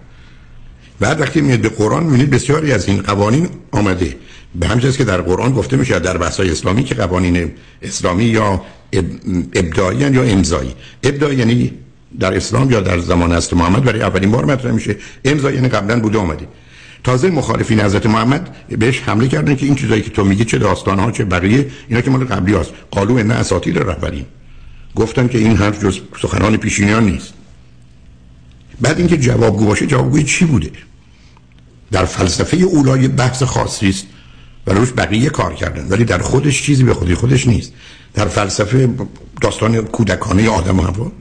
[1.01, 4.17] بعد وقتی میاد به قرآن می‌بینید بسیاری از این قوانین آمده.
[4.55, 8.63] به همین که در قرآن گفته میشه در بحث‌های اسلامی که قوانین اسلامی یا
[9.55, 10.75] ابدایی یا امضایی.
[11.03, 11.73] ابدایی یعنی
[12.21, 14.97] در اسلام یا در زمان است محمد برای اولین بار مطرح میشه.
[15.25, 16.49] امضا یعنی قبلا بوده اومده
[17.05, 20.99] تازه مخالفین حضرت محمد بهش حمله کردن که این چیزایی که تو میگی چه داستان
[20.99, 24.25] ها چه بقیه اینا که مال قبلی هست قالو نه اساطیر رهبرین
[24.97, 27.35] گفتن که این حرف جز سخنان پیشینیان نیست.
[28.81, 30.71] بعد اینکه جوابگو باشه جوابگوی چی بوده؟
[31.93, 34.07] در فلسفه اولای بحث خاصی است
[34.67, 35.89] و روش بقیه کار کردن.
[35.89, 37.73] ولی در خودش چیزی به خودی خودش نیست.
[38.15, 38.89] در فلسفه
[39.41, 41.13] داستان کودکانه آدم و هوا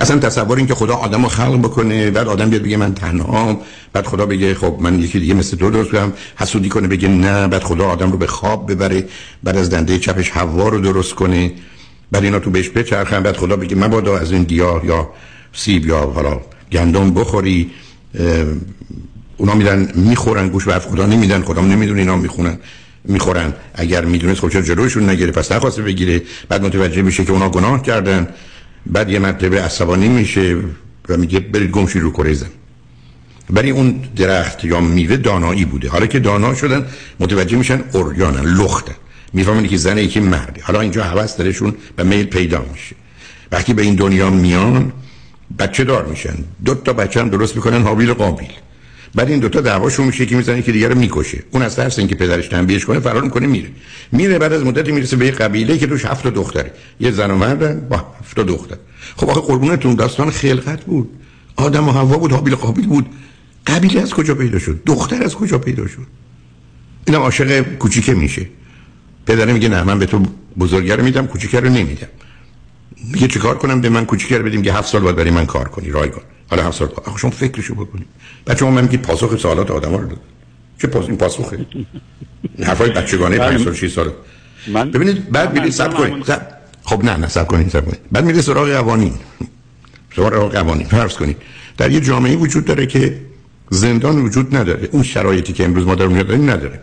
[0.00, 3.60] اصلا تصور این که خدا آدم رو خلق بکنه بعد آدم بیاد بگه من تنها
[3.92, 7.48] بعد خدا بگه خب من یکی دیگه مثل تو درست کنم حسودی کنه بگه نه
[7.48, 9.04] بعد خدا آدم رو به خواب ببره
[9.42, 11.52] بعد از دنده چپش هوا رو درست کنه
[12.12, 15.10] بعد اینا تو بهش بچرخن بعد خدا بگه مبادا از این گیاه یا
[15.52, 16.40] سیب یا حالا
[16.72, 17.70] گندم بخوری
[19.36, 22.58] اونا میدن می‌خورن گوش به خدا نمیدن خدا نمی‌دونه اینا می‌خونن
[23.04, 27.48] می‌خورن اگر می‌دونست خب چرا جلوشون نگیره پس نخواسته بگیره بعد متوجه میشه که اونا
[27.48, 28.28] گناه کردن.
[28.86, 30.56] بعد یه مرتبه عصبانی میشه
[31.08, 32.50] و میگه برید گمشی رو کره زن
[33.50, 35.88] برای اون درخت یا میوه دانایی بوده.
[35.88, 36.86] حالا که دانا شدن
[37.20, 38.94] متوجه میشن اوریانن لختن
[39.32, 40.62] می‌فهمن که زنه یکی مرده.
[40.62, 42.96] حالا اینجا حوض درشون به میل پیدا میشه.
[43.52, 44.92] وقتی به این دنیا میان
[45.58, 46.34] بچه دار میشن.
[46.64, 48.50] دو تا بچه هم درست می‌کنن حابیل قابیل.
[49.14, 51.42] بعد این دوتا دعواشون میشه که می‌زنه که دیگه رو می‌کشه.
[51.50, 53.68] اون از ترس اینکه پدرش تنبیهش کنه فرار می‌کنه میره.
[54.12, 56.72] میره بعد از مدتی می‌رسه به یه قبیله که توش هفت دختره.
[57.00, 58.76] یه زن و مرد با هفت دختر.
[59.16, 61.10] خب آخه قربونتون داستان خلقت بود.
[61.56, 63.06] آدم و حوا بود حابیل قابیل بود.
[63.66, 66.06] قبیله از کجا پیدا شد؟ دختر از کجا پیدا شد؟
[67.06, 68.46] اینم عاشق کوچیکه میشه.
[69.26, 70.22] پدر میگه نه من به تو
[70.58, 72.08] بزرگه میدم کوچیکه رو نمیدم.
[73.12, 75.68] میگه چیکار کنم؟ به من کوچیکه رو بدیم که هفت سال باید برای من کار
[75.68, 76.22] کنی رایگان.
[76.50, 78.06] حالا هفت سال آخه شما فکرشو بکنید
[78.58, 80.20] شما من میگید پاسخ سوالات آدم رو داد.
[80.78, 81.66] چه پاس این پاسخه؟
[82.62, 84.12] حرفای بچگانه 5 سال 6 سال.
[84.72, 86.24] من ببینید بعد میرید سب کنید.
[86.82, 88.00] خب نه نه سب کنید سب کنید.
[88.12, 89.14] بعد میرید سراغ قوانین.
[90.16, 91.36] سراغ قوانین فرض کنید.
[91.78, 93.20] در یه جامعه وجود داره که
[93.70, 94.88] زندان وجود نداره.
[94.92, 96.80] اون شرایطی که امروز ما در اونجا داریم نداره.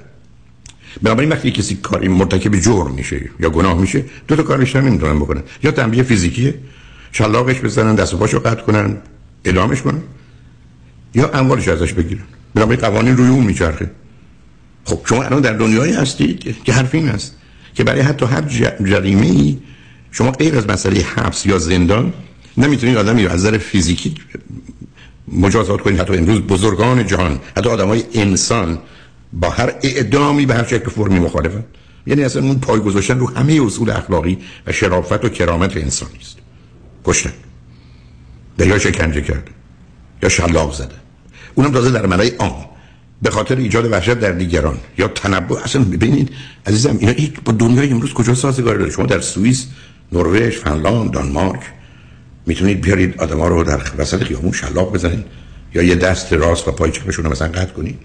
[1.03, 5.19] بنابراین وقتی کسی کاری مرتکب جرم میشه یا گناه میشه دو تا کار بیشتر نمی‌تونن
[5.19, 5.43] بکنن.
[5.63, 6.53] یا تنبیه فیزیکیه.
[7.12, 8.97] شلاقش بزنن دست و پاشو قطع کنن.
[9.47, 10.01] اعدامش کنن
[11.15, 12.23] یا اموالش ازش بگیرن
[12.55, 13.91] بنابراین قوانین روی اون میچرخه.
[14.86, 17.36] خب شما الان در دنیایی هستید که حرف این است
[17.75, 18.41] که برای حتی هر
[18.86, 19.57] جریمه ای
[20.12, 22.13] شما غیر از مسئله حبس یا زندان
[22.57, 24.15] نمی‌تونید آدمی رو از نظر فیزیکی
[25.27, 25.99] مجازات کنید.
[25.99, 28.79] حتی امروز بزرگان جهان حتی آدمای انسان
[29.33, 31.63] با هر اعدامی به هر شکل فرمی مخالفن.
[32.07, 36.38] یعنی اصلا اون پای گذاشتن رو همه اصول اخلاقی و شرافت و کرامت انسانی است.
[37.05, 37.33] کشتن.
[38.65, 39.51] یا شکنجه کرده
[40.23, 40.95] یا شلاق زده.
[41.55, 42.65] اونم تازه در ملای عام
[43.21, 44.77] به خاطر ایجاد وحشت در دیگران.
[44.97, 46.29] یا تنبؤ اصلا ببینید
[46.65, 49.67] عزیزم اینا هیچ با دنیای امروز کجا سازگار داره؟ شما در سوئیس
[50.11, 51.61] نروژ فنلاند دانمارک
[52.45, 55.25] می‌تونید بیارید آدما رو در وسط خیابون شلاق بزنید
[55.73, 57.99] یا یه دست راست و پای چپشون رو مثلا قطع کنید.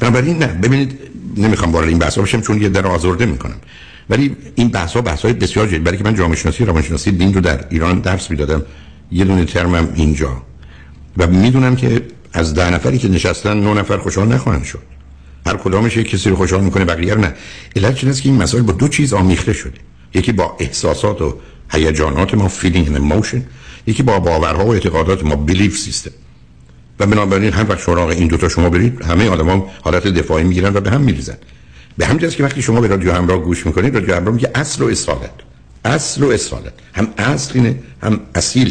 [0.00, 0.98] بنابراین نه ببینید
[1.36, 3.56] نمی‌خوام وارد این بحثا بشم چون یه در آزرده می‌کنم.
[4.10, 5.78] ولی این بحث ها بحث های بسیار جدی.
[5.78, 8.62] برای که من جامعه شناسی روانشناسی دین رو در ایران درس می‌دادم.
[9.12, 10.42] یه دونه ترمم اینجا.
[11.16, 14.82] و می‌دونم که از ده نفری که نشستن نه نفر خوشحال نخواهند شد.
[15.46, 17.34] هر کدامش یک کسی رو خوشحال می‌کنه بقیه نه.
[17.76, 19.78] علت این که این مسائل با دو چیز آمیخته شده؟
[20.14, 21.34] یکی با احساسات و
[21.72, 23.38] هیجانات ما feeling and emotion.
[23.86, 26.10] یکی با باورها و اعتقادات ما belief system.
[27.00, 30.80] و بنابراین هر وقت سراغ این دوتا شما برید همه آدما حالت دفاعی می‌گیرن و
[30.80, 31.36] به هم میریزن.
[31.98, 34.86] به همین که وقتی شما به رادیو همراه گوش می‌کنید رادیو همراه میگه اصل و
[34.86, 35.30] اصالت.
[35.84, 36.72] اصل و اصالت.
[36.94, 38.68] هم اصل اینه هم اصیل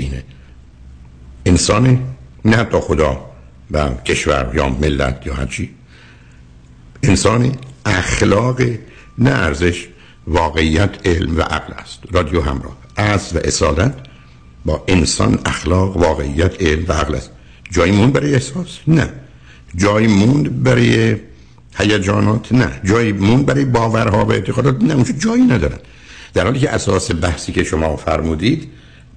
[1.46, 2.00] اینه.
[2.46, 3.32] نه تا خدا
[3.72, 5.70] و کشور یا ملت یا هرچی.
[7.04, 8.62] انسان اخلاق
[9.18, 9.88] نه ارزش
[10.28, 12.00] واقعیت علم و عقل است.
[12.12, 12.78] رادیو همراه.
[12.98, 13.94] اصل و اصالت
[14.66, 17.32] با انسان اخلاق واقعیت علم و عقل است.
[17.72, 19.10] جایی موند برای احساس؟ نه.
[19.76, 21.16] جایی موند برای
[21.78, 22.82] هیجانات نه.
[22.84, 24.94] جایی موند برای باورها و اعتقادات نه.
[24.94, 25.78] اونجا جایی ندارن.
[26.34, 28.68] در حالی که اساس بحثی که شما فرمودید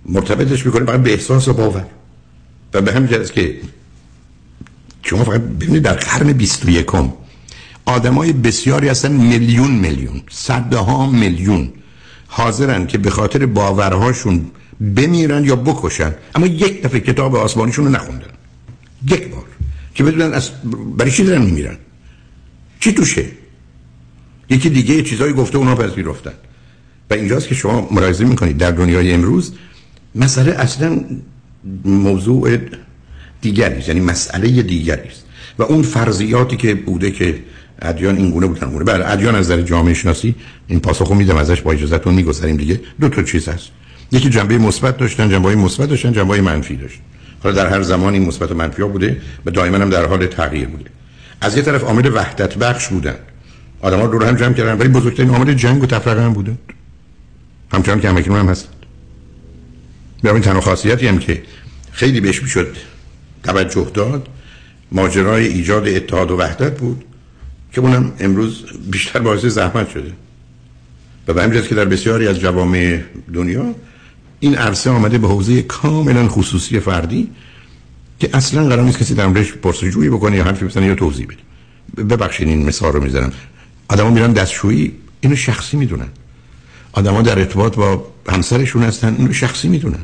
[0.06, 1.86] مرتبطش می‌کنه فقط به احساس و باور.
[2.74, 3.54] و به همین که
[5.02, 6.86] شما فقط ببینید در قرن 21
[7.84, 11.72] آدمای بسیاری هستن میلیون میلیون صدها میلیون
[12.26, 16.14] حاضرن که به خاطر باورهاشون بمیرن یا بکشن.
[16.34, 18.26] اما یک دفعه کتاب آسمانیشون رو نخوندن.
[19.06, 19.44] یک بار.
[19.94, 20.50] که بدونن از
[20.96, 21.76] برای چی دارن میمیرن؟
[22.80, 23.24] چی توشه؟
[24.50, 26.32] یکی دیگه چیزایی گفته اونا پذیرفتن.
[27.10, 28.56] و اینجاست که شما ملاحظه می‌کنید.
[28.56, 29.52] در دنیای امروز
[30.14, 31.00] مسئله اصلا
[31.84, 32.58] موضوع
[33.40, 35.24] دیگری یعنی مسئله دیگری است.
[35.58, 37.38] و اون فرضیاتی که بوده که
[37.82, 38.84] ادیان این گونه بودن گونه.
[38.84, 40.34] بله ادیان از نظر جامعه شناسی
[40.68, 42.80] این پاسخو میدم ازش با اجازهتون می‌گذاریم دیگه.
[43.00, 43.68] دو تا چیز هست.
[44.12, 47.02] یکی جنبه مثبت داشتن جنبه مثبت داشتن جنبه منفی داشتن.
[47.42, 50.68] حالا در هر زمانی مثبت و منفی ها بوده و دائما هم در حال تغییر
[50.68, 50.90] بوده.
[51.40, 53.16] از یه طرف عامل وحدت بخش بودن.
[53.80, 56.58] آدم‌ها دور هم جمع کردن ولی بزرگترین عامل جنگ و تفرقه هم بوده
[57.72, 58.68] همچنان که همکنون هم هست
[60.22, 61.42] به این تنها خاصیتی هم که
[61.92, 62.76] خیلی بهش می‌شد
[63.42, 64.28] توجه داد
[64.92, 67.04] ماجرای ایجاد اتحاد و وحدت بود
[67.72, 70.12] که اونم امروز بیشتر باعث زحمت شده.
[71.28, 73.00] و به همین که در بسیاری از جوامع
[73.34, 73.74] دنیا
[74.40, 77.30] این عرصه آمده به حوزه کاملا خصوصی فردی
[78.18, 82.04] که اصلا قرار نیست کسی در موردش پرسجویی بکنه یا حرفی بزنه یا توضیح بده.
[82.04, 83.32] ببخشید این مثال رو می‌زنم.
[83.88, 86.08] آدما میرن دستشویی اینو شخصی می‌دونن.
[86.92, 90.00] آدما در ارتباط با همسرشون هستن اینو شخصی می‌دونن.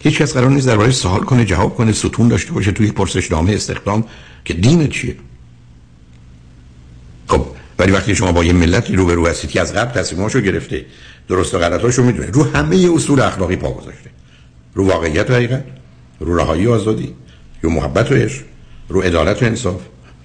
[0.00, 4.04] هیچ کس قرار نیست درباره سوال کنه جواب کنه ستون داشته باشه توی پرسشنامه استخدام
[4.44, 5.16] که دین چیه.
[7.28, 7.46] خب
[7.78, 10.86] ولی وقتی شما با یه ملتی روبرو هستید که از قبل تصمیماشو گرفته
[11.28, 14.10] درست و غلطاشو می‌دونه رو همه اصول اخلاقی پا گذاشته.
[14.74, 15.64] رو واقعیت و حقیقت
[16.20, 17.14] رو رهایی آزادی.
[17.62, 18.42] رو محبت و عشق
[18.88, 19.80] رو عدالت و انصاف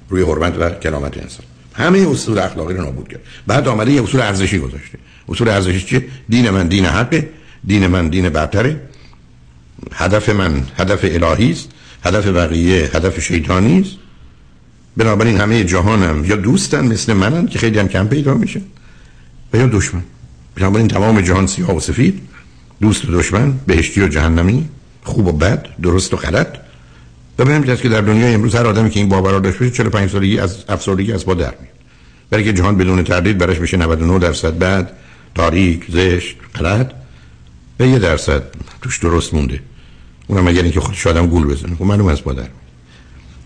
[0.09, 3.21] روی حرمت و کرامت انسان همه اصول اخلاقی رو نابود کرد.
[3.47, 4.97] بعد آمده یه اصول ارزشی گذاشته.
[5.29, 7.29] اصول ارزشی چیه؟ دین من دین حقه
[7.67, 8.81] دین من دین برتره.
[9.93, 11.69] هدف من هدف الهی است
[12.03, 13.91] هدف بقیه هدف شیطانی است.
[14.97, 18.61] بنابراین همه جهانم یا دوستن مثل منن که خیلی هم کم پیدا میشه.
[19.53, 20.03] و یا دشمن.
[20.55, 22.21] بنابراین تمام جهان سیاه و سفید
[22.81, 24.69] دوست و دشمن بهشتی و جهنمی
[25.03, 26.62] خوب و بد درست و غلط.
[27.39, 30.09] و به همین که در دنیای امروز هر آدمی که این باور داشته باشه 45
[30.09, 31.73] سالگی از افسردگی از با در میاد.
[32.29, 34.91] برای که جهان بدون تردید برش بشه 99 درصد بعد
[35.35, 36.91] تاریک زشت غلط.
[37.79, 38.43] و یه درصد
[38.81, 39.59] توش درست مونده.
[40.27, 41.75] اونم اگر اینکه خودش آدم گول بزنه.
[41.75, 42.47] خب معلوم از با در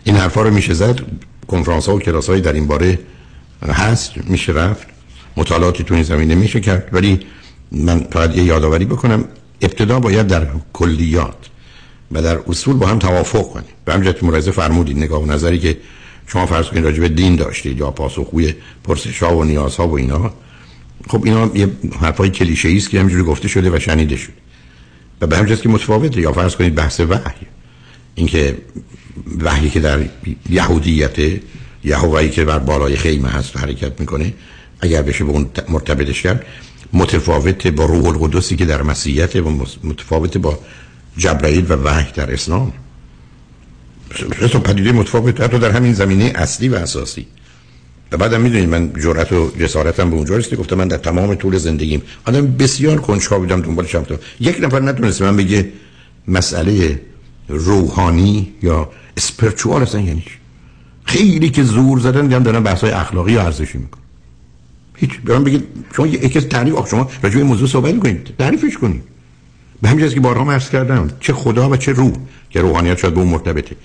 [0.03, 0.99] این حرفا رو میشه زد.
[1.47, 2.99] کنفرانس ها و کلاس های در این باره
[3.69, 4.11] هست.
[4.23, 4.87] میشه رفت.
[5.37, 6.89] مطالعاتی تو این زمینه میشه کرد.
[6.91, 7.19] ولی
[7.71, 9.25] من فقط یه یادآوری بکنم.
[9.61, 11.35] ابتدا باید در کلیات
[12.11, 13.65] و در اصول با هم توافق کنیم.
[13.85, 15.77] به همین جهت ملاحظه فرمودید نگاه و نظری که
[16.27, 20.31] شما فرض کنید راجع دین داشتید یا پاسخگوی پرسش ها و نیازها و اینا
[21.09, 21.69] خب اینا یه
[22.01, 24.33] حرفای کلیشه است که همینجوری گفته شده و شنیده شده.
[25.21, 27.47] و به همین که متفاوته یا فرض کنید بحث وحی.
[28.15, 28.57] اینکه
[29.39, 29.99] وحی که در
[30.49, 31.17] یهودیت
[31.83, 34.33] یهوهی که بر بالای خیمه هست و حرکت می‌کنه
[34.79, 36.45] اگر بشه به اون مرتبطش کرد
[36.93, 40.59] متفاوت با روح القدسی که در مسیحیت و متفاوت با
[41.17, 42.73] جبرائیل و وحی در اسلام.
[44.51, 47.27] تو پدیده متفاوت حتی در همین زمینه اصلی و اساسی.
[48.11, 51.57] و بعدم می‌دونید من جرأت و جسارتم به اونجا رسید گفتم من در تمام طول
[51.57, 55.69] زندگیم آدم بسیار کنجکاو بودم دنبال چند تا یک نفر نتونست من بگه
[56.27, 57.01] مسئله
[57.47, 60.23] روحانی یا اسپرچوال اصلا یعنی
[61.03, 63.99] خیلی که زور زدن دیدم دارن بحث های اخلاقی و ارزشی میکن
[64.95, 65.63] هیچ برام بگید
[65.95, 69.16] شما از تعریف شما راجع به موضوع صحبت کنید تعریفش کنید.
[69.81, 72.13] به همین که بارها عرض کردم چه خدا و چه روح
[72.49, 73.75] که روحانیت شاید به اون مرتبطه.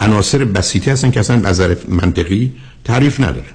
[0.00, 2.52] عناصر بسیطی هستن که اصلا نظر منطقی
[2.84, 3.48] تعریف نداره.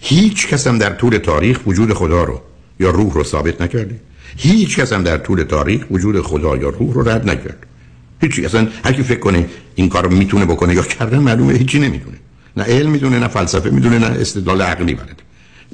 [0.00, 2.40] هیچ کس هم در طول تاریخ وجود خدا رو
[2.80, 4.00] یا روح رو ثابت نکرده.
[4.36, 7.66] هیچ کس هم در طول تاریخ وجود خدا یا روح رو رد نکرد.
[8.20, 12.16] هیچی اصلا هر کی فکر کنه این کار می‌تونه بکنه یا کردن معلومه هیچی نمی‌دونه.
[12.56, 15.23] نه علم می‌دونه نه فلسفه می‌دونه نه استدلال عقلی بلده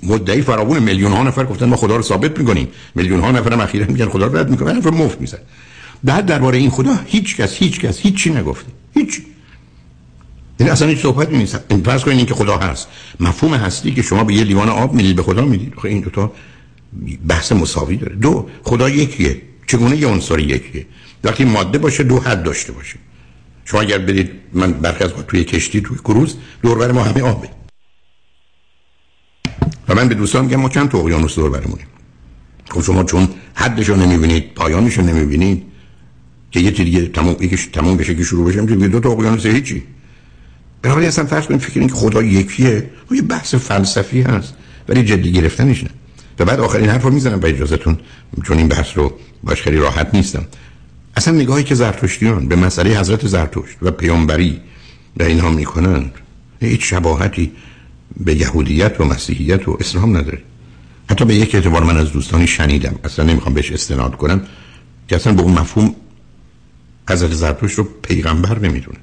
[0.03, 2.68] مدعی فراوون میلیون ها نفر گفتن ما خدا رو ثابت می‌کنیم.
[2.94, 4.74] میلیون ها نفر هم اخیرا میگن خدا رو رد می‌کنه.
[4.74, 5.38] حرف مفت میزن
[6.05, 8.68] بعد درباره این خدا هیچ کس هیچ کس هیچی نگفته.
[8.94, 9.20] هیچ.
[10.61, 11.61] یعنی اصلا هیچ صحبت نیست.
[11.85, 12.88] فرض کنید که خدا هست.
[13.20, 16.11] مفهوم هستی که شما به یه لیوان آب می‌دید به خدا می‌دید خب این دو
[16.11, 16.33] تا
[17.29, 18.14] بحث مساوی داره.
[18.16, 19.42] دو خدا یکیه.
[19.66, 20.87] چگونه یه عنصر یکیه؟
[21.24, 22.96] وقتی ماده باشه دو حد داشته باشه.
[23.64, 27.48] شما اگر برید من برخی از توی کشتی توی کروز دور ما همه آبه.
[29.90, 31.87] و من به دوستان میگم ما چند تا اقیانوس دور برمونیم.
[32.70, 35.62] خب شما چون حدش رو نمی‌بینید پایانش رو نمی‌بینید
[36.50, 39.83] که یه دیگه تموم یکیش تموم بشه که شروع بشه میگه دو تا اقیانوس هیچی.
[40.83, 44.55] بنابراین اصلا فرض کنید فکر که خدا یکیه و یه بحث فلسفی هست
[44.88, 45.90] ولی جدی گرفتنش نه.
[46.38, 47.98] و بعد آخرین حرف رو می‌زنم به اجازهتون
[48.44, 49.12] چون این بحث رو
[49.44, 50.44] باش خیلی راحت نیستم.
[51.16, 54.61] اصلا نگاهی که زرتشتیان به مسئله حضرت زرتشت و پیامبری
[55.16, 56.12] و اینها می‌کنند
[56.61, 57.53] هیچ شباهتی
[58.16, 60.38] به یهودیت و مسیحیت و اسلام نداره
[61.11, 62.94] حتی به یک اعتبار من از دوستانی شنیدم.
[63.05, 64.42] اصلا نمی‌خوام بهش استناد کنم
[65.09, 65.94] که اصلا به اون مفهوم
[67.11, 68.99] حضرت زرتوش رو پیغمبر نمی‌دونه.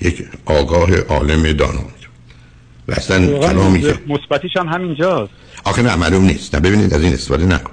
[0.00, 1.92] یک آگاه عالم دانا می‌دونه
[2.88, 5.32] و اصلا کلامی که مثبتیش هم همینجاست.
[5.64, 6.54] آخه نه معلوم نیست.
[6.54, 7.72] نه ببینید از این استفاده نکن.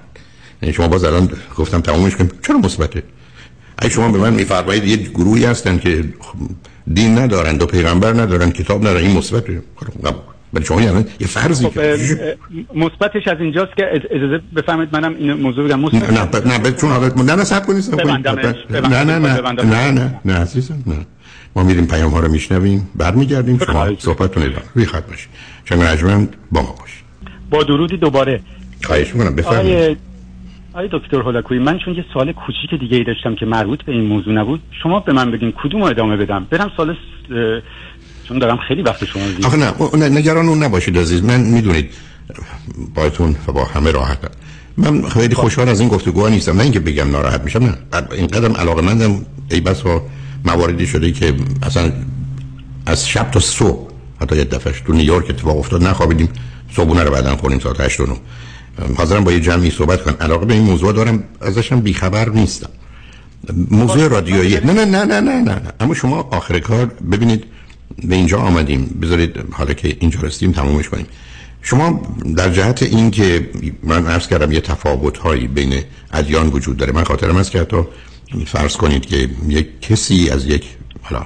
[0.61, 2.31] یعنی شما باز الان گفتم تمومش کنیم.
[2.47, 3.03] چرا مثبته؟
[3.77, 6.03] اگه شما به من میفرمایید یه گروهی هستن که
[6.93, 9.63] دین ندارند و پیغمبر ندارند کتاب ندارن این مثبته.
[9.75, 10.15] خب،
[10.53, 11.79] ولی شما یعنی یه فرضی خب
[12.75, 17.17] مثبتش از اینجاست که اجازه بفهمید منم این موضوع بگم مثبت نه نه چون حالت
[17.17, 21.05] نه نه صبر کنید نه نه نه نه نه نه عزیزم نه.
[21.55, 25.29] ما میریم پیام ها رو میشنویم برمیگردیم شما صحبتتون ادامه روی خط باشید.
[25.65, 27.03] شما رجمند با ما باشید.
[27.49, 28.41] با درودی دوباره.
[28.83, 29.97] خواهش می‌کنم بفرمایید.
[30.73, 34.05] آقای دکتر هولاکویی من چون یه سوال کوچیک دیگه ای داشتم که مربوط به این
[34.05, 36.95] موضوع نبود شما به من بگین کدوم ادامه بدم؟ برم سال
[38.27, 41.23] چون دارم خیلی وقت شما زیاد آخه نه نگران اون نباشید عزیز.
[41.23, 41.89] من می‌دونید
[42.95, 44.29] بایتون و با همه راحتم
[44.77, 46.57] من خیلی خوشحال از این گفتگو نیستم.
[46.57, 47.77] نه اینکه بگم ناراحت میشم نه.
[48.11, 50.01] این قدم علاقه مندم ای بس با
[50.45, 51.33] مواردی شده که
[51.63, 51.91] اصلا
[52.85, 53.89] از شب تا صبح
[54.21, 56.29] حتی یه دفعه تو نیویورک اتفاق افتاد نخوابیدیم.
[56.75, 58.15] صبحونه رو بعدن خوریم ساعت 8 و 9
[58.97, 60.15] حاضرم با یه جمعی صحبت کنم.
[60.21, 62.69] علاقه به این موضوع دارم ازشم بیخبر نیستم.
[63.71, 64.55] موضوع رادیویی.
[64.55, 65.61] نه نه نه نه نه نه.
[65.79, 67.43] اما شما آخر کار ببینید
[68.03, 68.99] به اینجا آمدیم.
[69.01, 71.05] بذارید حالا که اینجا رسیدیم تمومش کنیم.
[71.61, 72.01] شما
[72.35, 73.49] در جهت این که
[73.83, 77.77] من عرض کردم یه تفاوت هایی بین ادیان وجود داره من خاطرم است که حتی
[78.45, 80.65] فرض کنید که یک کسی از یک
[81.01, 81.25] حالا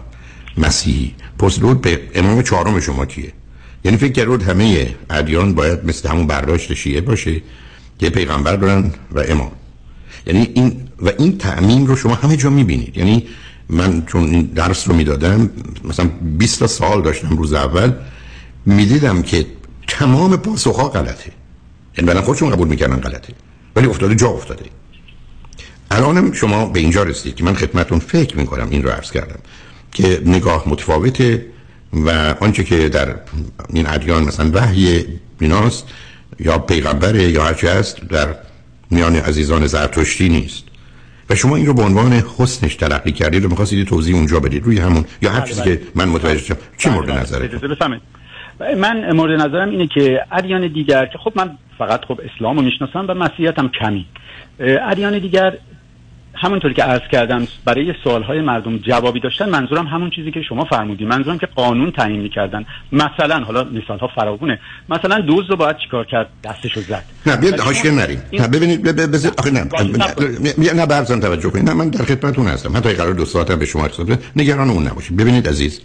[0.57, 3.31] مسیحی پرسید به امام چهارم شما کیه؟
[3.85, 7.41] یعنی فکر کرد همه ادیان باید مثل همون برداشت شیعه باشه
[7.99, 9.51] که پیغمبر دارن و امام.
[10.27, 12.97] یعنی این و این تعمیم رو شما همه جا می‌بینید.
[12.97, 13.23] یعنی
[13.69, 15.49] من چون این درس رو می‌دادم
[15.83, 17.93] مثلا 20 سال داشتم روز اول
[18.65, 19.45] می‌دیدم که
[19.87, 21.31] تمام پاسخها غلطه.
[21.97, 23.33] یعنی بعدا خودشون قبول می‌کردن غلطه.
[23.75, 24.65] ولی افتاده جا افتاده.
[25.91, 29.39] الانم شما به اینجا رسید که من خدمتون فکر می‌کنم این رو عرض کردم
[29.91, 31.45] که نگاه متفاوته
[31.93, 33.15] و آنچه که در
[33.73, 35.05] این ادیان مثلا وحی
[35.39, 35.85] ایناست
[36.39, 38.35] یا پیغمبره یا هرچی هست در
[38.91, 40.63] میان عزیزان زرتشتی نیست.
[41.29, 44.63] و شما این رو به عنوان حسنش تلقی کردید و می‌خواستید توضیح اونجا بدید.
[44.63, 45.05] روی همون.
[45.21, 45.81] یا هر بله، چیزی که بله.
[45.95, 46.57] من متوجه شدم.
[46.77, 47.81] چی مورد بله، نظرت
[48.77, 53.05] من مورد نظرم اینه که ادیان دیگر که خب من فقط خب اسلام رو می‌شناسم
[53.07, 54.05] و مسیحیت هم کمی
[54.59, 55.53] ادیان دیگر
[56.39, 61.05] همونطوری که عرض کردم برای سوالهای مردم جوابی داشتن منظورم همون چیزی که شما فرمودی
[61.05, 62.65] منظورم که قانون تعیین می‌کردن.
[62.91, 64.59] مثلا حالا مثال ها فراوونه.
[64.89, 67.03] مثلا دوز رو باید چیکار کرد؟ دستشو زد.
[67.25, 68.21] نه بیاد حاشیه نریم.
[68.33, 71.69] نه ببینید بذار آخه نه نه برزن توجه کنید.
[71.69, 72.77] نه من در خدمتتون هستم.
[72.77, 75.17] حتی قرار دو ساعت به شما رسیده نگران اون نباشید.
[75.17, 75.81] ببینید عزیز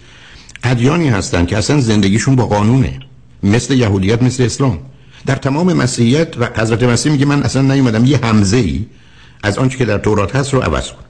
[0.65, 3.01] ادیانی هستن که اصلا زندگیشون با قانونه.
[3.43, 4.79] مثل یهودیت مثل اسلام.
[5.27, 8.87] در تمام مسیحیت و حضرت مسیح میگه من اصلا نیومدم یه حمزه ای
[9.43, 11.05] از آنچه که در تورات هست رو عوض کن.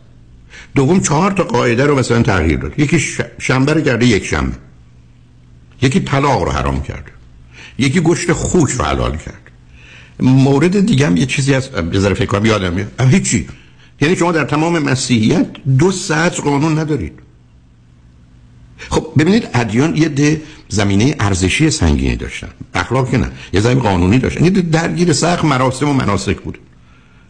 [0.75, 2.79] دوم چهار تا قاعده رو مثلا تغییر داد.
[2.79, 2.99] یکی
[3.39, 4.57] شنبه رو کرده یک شنبه.
[5.83, 7.11] یکی طلاق رو حرام کرد.
[7.79, 9.51] یکی گوشت خوش رو حلال کرد.
[10.21, 13.01] مورد دیگه هم یه چیزی از بذار فکر کنم یادم میاد.
[13.01, 13.49] هیچی.
[14.01, 15.47] یعنی شما در تمام مسیحیت
[15.79, 17.13] دو ساعت قانون ندارید.
[18.91, 22.49] خب ببینید ادیان یه ده زمینه ارزشی سنگینی داشتن.
[22.75, 23.31] اخلاق که نه.
[23.53, 24.45] یه زمین قانونی داشتن.
[24.45, 26.59] یه درگیر سخت مراسم و مناسک بود.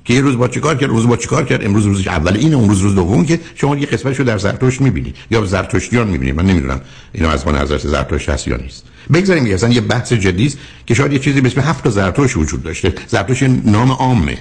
[0.05, 2.69] که یه روز با چیکار کرد؟ روز با چیکار کرد؟ امروز روز اول اینه اون
[2.69, 6.81] روز روز دوم که شما یه قسمتشو در زرتشت می‌بینید یا زرتشتیان می‌بینید من نمی‌دونم
[7.13, 8.85] اینو از من حضرت زرتشت هست یا نیست.
[9.13, 12.37] بگذاریم که اصلا یه بحث جدی است که شاید یه چیزی به اسم هفت زرتشت
[12.37, 12.95] وجود داشته.
[13.09, 14.39] زرتشت نام عامه.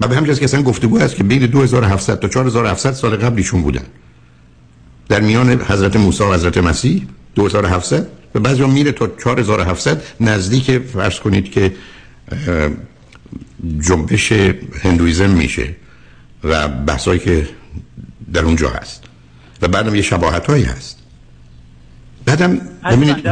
[0.00, 3.62] و به همین که اصلا گفتگو هست که بین 2700 تا 4700 سال قبل ایشون
[3.62, 3.84] بودن.
[5.08, 11.20] در میان حضرت موسی و حضرت مسیح 2700 و بعضی میره تا 4700 نزدیک فرض
[11.20, 11.72] کنید که
[13.80, 14.32] جنبش
[14.82, 15.74] هندویزم میشه
[16.44, 17.48] و بحثایی که
[18.32, 19.04] در اونجا هست.
[19.62, 21.02] و بعدم یه شباهت هایی هست.
[22.24, 22.60] بعدم
[22.90, 23.28] ببینید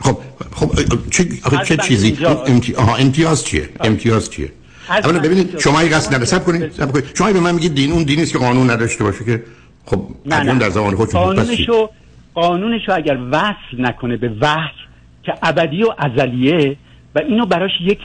[0.00, 0.18] خب
[0.52, 0.70] خب
[1.10, 1.24] چه,
[1.64, 2.74] چه چیزی؟ امتی...
[2.74, 4.52] آها امتیاز چیه؟ امتیاز چیه؟
[4.90, 7.04] اولا ببینید شما ای قصد نداره کنید سب کنید.
[7.14, 9.42] شما به من میگید دین اون دینی است که قانون نداشته باشه که
[9.86, 10.58] خب نه.
[10.58, 11.90] در زمان خودشون قانونشو
[12.34, 14.70] قانونشو اگر وصل نکنه به وحی
[15.22, 16.76] که ابدی و ازلیه
[17.14, 17.98] و اینو براش یک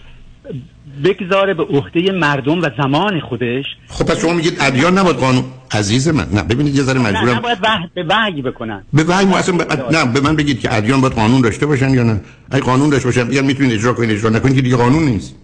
[1.03, 3.65] بگذاره به عهده مردم و زمان خودش.
[3.87, 6.27] خب پس شما میگید ادیان نباید قانون عزیز من.
[6.33, 7.37] نه ببینید یه ذره مجبورم.
[7.37, 7.85] نباید وح...
[7.93, 8.83] به وحی بکنن.
[8.93, 9.91] به وحی اصلا ب...
[9.91, 12.21] نه به من بگید که ادیان باید قانون داشته باشن یا نه؟
[12.51, 15.35] اگه قانون داشته باشن بگن می‌تونید اجرا کنید اجرا نکنید که دیگه قانون نیست.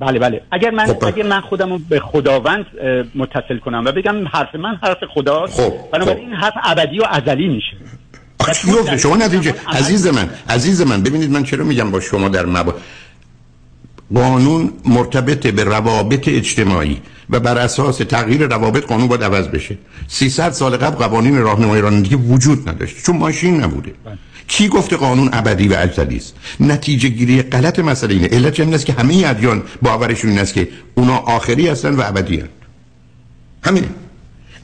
[0.00, 0.42] بله بله.
[0.52, 2.66] اگر من خب اگر من خودم رو به خداوند
[3.14, 6.44] متصل کنم و بگم حرف من حرف خداست خب بنابراین خب.
[6.44, 7.76] حرف ابدی و ازلی میشه.
[8.98, 12.74] شما نتیجه عزیز من عزیز من ببینید من چرا میگم با شما در مبا
[14.14, 17.00] قانون مرتبط به روابط اجتماعی
[17.30, 19.78] و بر اساس تغییر روابط قانون باید عوض بشه.
[20.08, 23.92] 300 سال قبل قوانین راهنمایی رانندگی وجود نداشت چون ماشین نبوده.
[24.04, 24.18] بله.
[24.48, 28.26] کی گفته قانون ابدی و ازلی است؟ نتیجه گیری غلط مسئله اینه.
[28.26, 32.36] علت این است که همه ادیان باورشون این است که اونا آخری هستن و ابدی
[32.36, 32.48] هستن.
[33.62, 33.88] همینه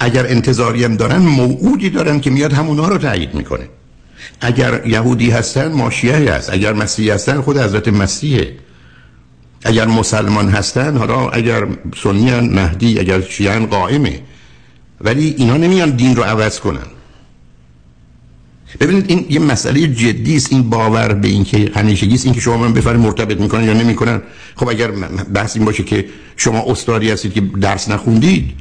[0.01, 3.69] اگر انتظاری هم دارن موعودی دارن که میاد همونا رو تایید می‌کنه.
[4.41, 6.51] اگر یهودی هستن ماشیه هست.
[6.53, 8.53] اگر مسیحی هستن خود حضرت مسیحه.
[9.65, 11.67] اگر مسلمان هستن حالا اگر
[12.03, 14.21] سنی مهدی اگر شیعن قائمه.
[15.01, 16.87] ولی اینا نمیان دین رو عوض کنن.
[18.81, 20.53] ببینید این یه مسئله جدی است.
[20.53, 22.25] این باور به این که همیشگی است.
[22.25, 24.23] این که شما من بفرمایید مرتبط می‌کنن یا نمی‌کنن.
[24.57, 24.91] خب اگر
[25.35, 26.05] بحث این باشه که
[26.37, 28.55] شما استادی هستید که درس نخوندید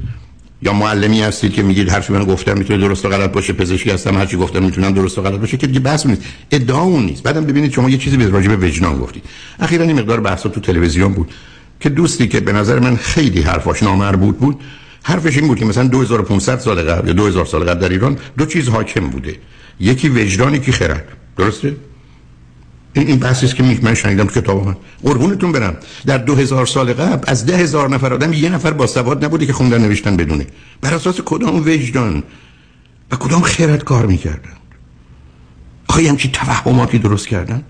[0.65, 3.89] یا معلمی هستید که میگید هر چی من گفتم می‌تونه درست و غلط باشه پزشکی
[3.91, 6.21] هستم هر چی گفتم می‌تونم درست و غلط باشه که دیگه بحث نیست.
[6.51, 7.23] ادعا اون نیست.
[7.23, 9.23] بعدم ببینید شما یه چیزی به راجع به وجدان گفتید.
[9.59, 11.31] اخیرا این مقدار بحثا تو تلویزیون بود
[11.79, 14.59] که دوستی که به نظر من خیلی حرفاش نامربوط بود
[15.03, 18.45] حرفش این بود که مثلا 2500 سال قبل یا 2000 سال قبل در ایران دو
[18.45, 19.35] چیز حاکم بوده.
[19.79, 21.07] یکی وجدان یکی خرد.
[21.37, 21.75] درسته؟
[22.93, 25.77] این این بحثی است که من شنیدم تو کتاب من قربونتون برم.
[26.05, 29.45] در دو هزار سال قبل از ده هزار نفر آدم یه نفر با سواد نبوده
[29.45, 30.47] که خوندن نوشتن بدونه.
[30.81, 32.23] بر اساس کدام وجدان
[33.11, 34.53] و کدام خرد کار می‌کردن؟
[35.87, 37.63] آخه همچی توهماتی درست کردن؟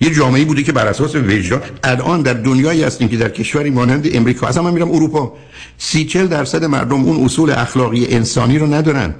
[0.00, 4.08] یه جامعه بوده که بر اساس وجدان الان در دنیایی هستیم که در کشوری مانند
[4.12, 5.32] امریکا اصلا من میرم اروپا.
[5.78, 9.14] سی چل درصد مردم اون اصول اخلاقی انسانی رو ندارن.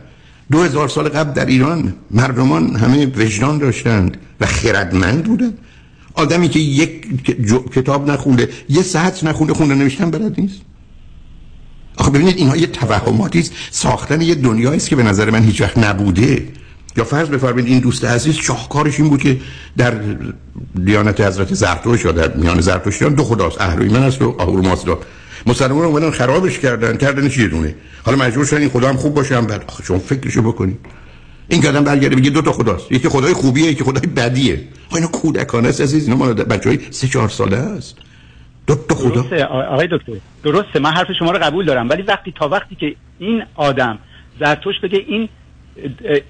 [0.51, 5.59] دو هزار سال قبل در ایران مردمان همه وجدان داشتند و خردمند بودند.
[6.15, 7.07] آدمی که یک
[7.75, 10.61] کتاب نخونده یه ساعت نخونده خونده نوشتن بلد نیست.
[11.97, 13.53] آخه ببینید اینها یه توهماتی است.
[13.71, 16.49] ساختن یه دنیایی است که به نظر من هیچ وقت نبوده.
[16.97, 19.41] یا فرض بفرمایید این دوست عزیز شاهکارش این بود که
[19.77, 19.95] در
[20.85, 24.99] دیانت حضرت زرتشت یا در میان زرتشتیان دو خداست اهریمن است و اهورامازدا
[25.49, 27.75] مسلمان اومدن خرابش کردن کردن چیه دونه؟
[28.05, 29.65] حالا مجبور شدن این خدا هم خوب باشه هم بد.
[29.69, 30.79] آخه شما فکرشو بکنید.
[31.49, 32.93] این کردن برگرده بگه دو تا خداست.
[32.93, 34.61] یکی خدای خوبیه یکی خدای بدیه.
[34.91, 36.05] آ اینا کودکانه است عزیز.
[36.05, 37.97] اینا مال بچهای 3 4 ساله است.
[38.67, 39.21] دو تا خدا.
[39.21, 40.13] درسته آقای دکتر.
[40.45, 41.89] درسته من حرف شما رو قبول دارم.
[41.89, 43.99] ولی وقتی تا وقتی که این آدم
[44.41, 45.29] زرتوش بگه این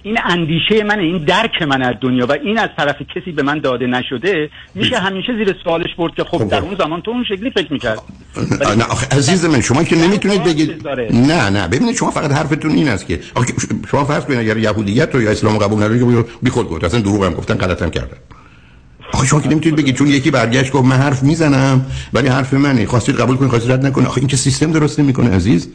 [0.02, 3.58] این اندیشه منه این درک من از دنیا و این از طرف کسی به من
[3.58, 7.24] داده نشده میشه همیشه زیر سوالش برد که خب, خب، در اون زمان تو اون
[7.24, 7.98] شکلی فکر می‌کرد.
[8.76, 12.88] نه آخه عزیز من شما که نمی‌تونید بگید نه نه ببینید شما فقط حرفتون این
[12.88, 13.20] است که
[13.90, 17.24] شما فرض کنید اگر یهودیت رو یا اسلام قبول ندارید بی خود گفت اصلا دروغ
[17.24, 18.16] هم گفتن غلطم کردن.
[19.12, 22.86] آخه شما که نمی‌تونید بگید چون یکی برگشت گفت من حرف می‌زنم ولی حرف منه
[22.86, 24.08] خواستید قبول کنید خواستید رد نکنید.
[24.08, 25.68] آخه این که سیستم درست نمی‌کنه عزیز.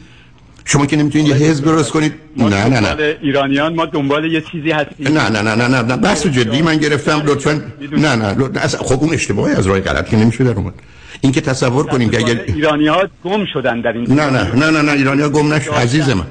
[0.64, 4.70] شما که نمی‌تونید یه حزب درست کنید نه نه نه ایرانیان ما دنبال یه چیزی
[4.70, 5.96] هستیم نه نه نه نه نه, نه.
[5.96, 7.62] بحث جدی من گرفتم لطفا
[7.92, 10.74] نه نه خب اون اشتباهی از راه غلط که نمیشه در اومد
[11.20, 14.70] این که تصور کنیم که اگر ایرانی ها گم شدن در این نه نه نه
[14.70, 16.26] نه نه ایرانی ها گم نشد عزیز من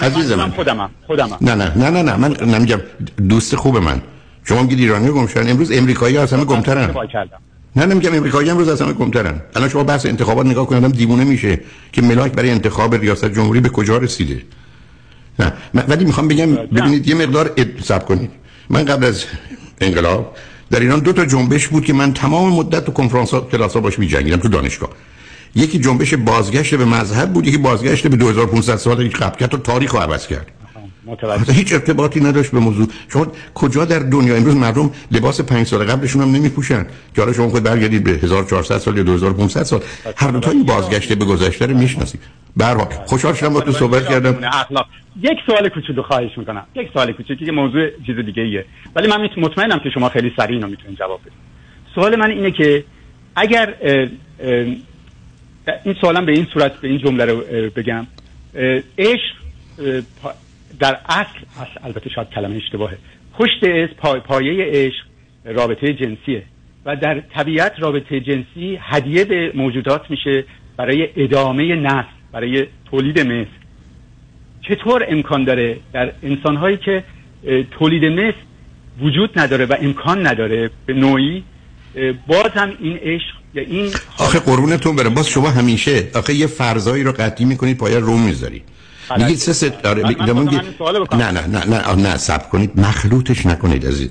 [0.00, 2.80] عزیز من خودم خودم نه نه نه نه نه من نمیگم
[3.28, 4.00] دوست خوب من
[4.44, 6.94] شما میگید ایرانی ها گم شدن امروز امریکایی ها اصلا گمترن
[7.76, 9.40] نه نمیگم امریکایی امروز اصلا کمترن.
[9.56, 11.60] الان شما بحث انتخابات نگاه کنید آدم دیوونه میشه
[11.92, 14.42] که ملاک برای انتخاب ریاست جمهوری به کجا رسیده.
[15.38, 15.52] نه.
[15.88, 18.30] ولی می‌خوام بگم ببینید یه مقدار ادساب کنید.
[18.70, 19.24] من قبل از
[19.80, 20.36] انقلاب
[20.70, 23.80] در ایران دو تا جنبش بود که من تمام مدت تو کنفرانس ها کلاس ها
[23.80, 24.90] باش میجنگیدم تو دانشگاه.
[25.54, 29.92] یکی جنبش بازگشت به مذهب بود یکی بازگشت به 2500 سال قبل که تو تاریخ
[29.92, 30.46] رو عوض کرد.
[31.10, 32.86] متوجه هیچ ارتباطی نداشت به موضوع.
[33.08, 36.86] شما کجا در دنیا؟ امروز مردم لباس پنج سال قبلشون هم نمیپوشن.
[37.14, 39.80] که حالا شما خود برگردید به 1400 سال یا 2500 سال
[40.16, 42.20] هر دو تا این بازگشته به گذشته رو می‌شناسید.
[42.56, 44.50] به هر حال خوشحال شدم با تو صحبت کردم.
[45.22, 46.66] یک سوال کوچولو خواهش می‌کنم.
[46.74, 48.64] یک سوال کوچولو که موضوع چیز دیگه ایه
[48.96, 51.32] ولی من مطمئنم که شما خیلی سریع اینو می‌تونید جواب بدید.
[51.94, 52.84] سوال من اینه که
[53.36, 53.74] اگر
[55.84, 57.42] این سوالم به این صورت به این جمله رو
[57.76, 58.06] بگم.
[58.98, 59.34] عشق
[60.80, 61.28] در اصل
[61.84, 62.98] البته شاید کلمه اشتباهه.
[63.38, 65.04] پشت عشق پای پایه عشق
[65.44, 66.42] رابطه جنسیه
[66.84, 70.44] و در طبیعت رابطه جنسی هدیه به موجودات میشه
[70.76, 73.50] برای ادامه نسل برای تولید مثل.
[74.68, 77.04] چطور امکان داره در انسانهایی که
[77.70, 78.36] تولید مثل
[79.00, 81.44] وجود نداره و امکان نداره به نوعی
[82.26, 85.14] باز هم این عشق یا این آخه قربونتون برم.
[85.14, 88.62] باز شما همیشه آخه یه فرضایی رو قطعی می‌کنید پای روم می‌ذارید.
[89.18, 94.08] میگید سه ست داره نه نه نه نه نه صبر کنید مخلوطش نکنید عزیز.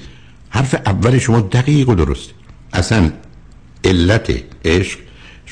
[0.49, 2.29] حرف اول شما دقیق و درست
[2.73, 3.11] اصلا
[3.85, 4.31] علت
[4.65, 4.99] عشق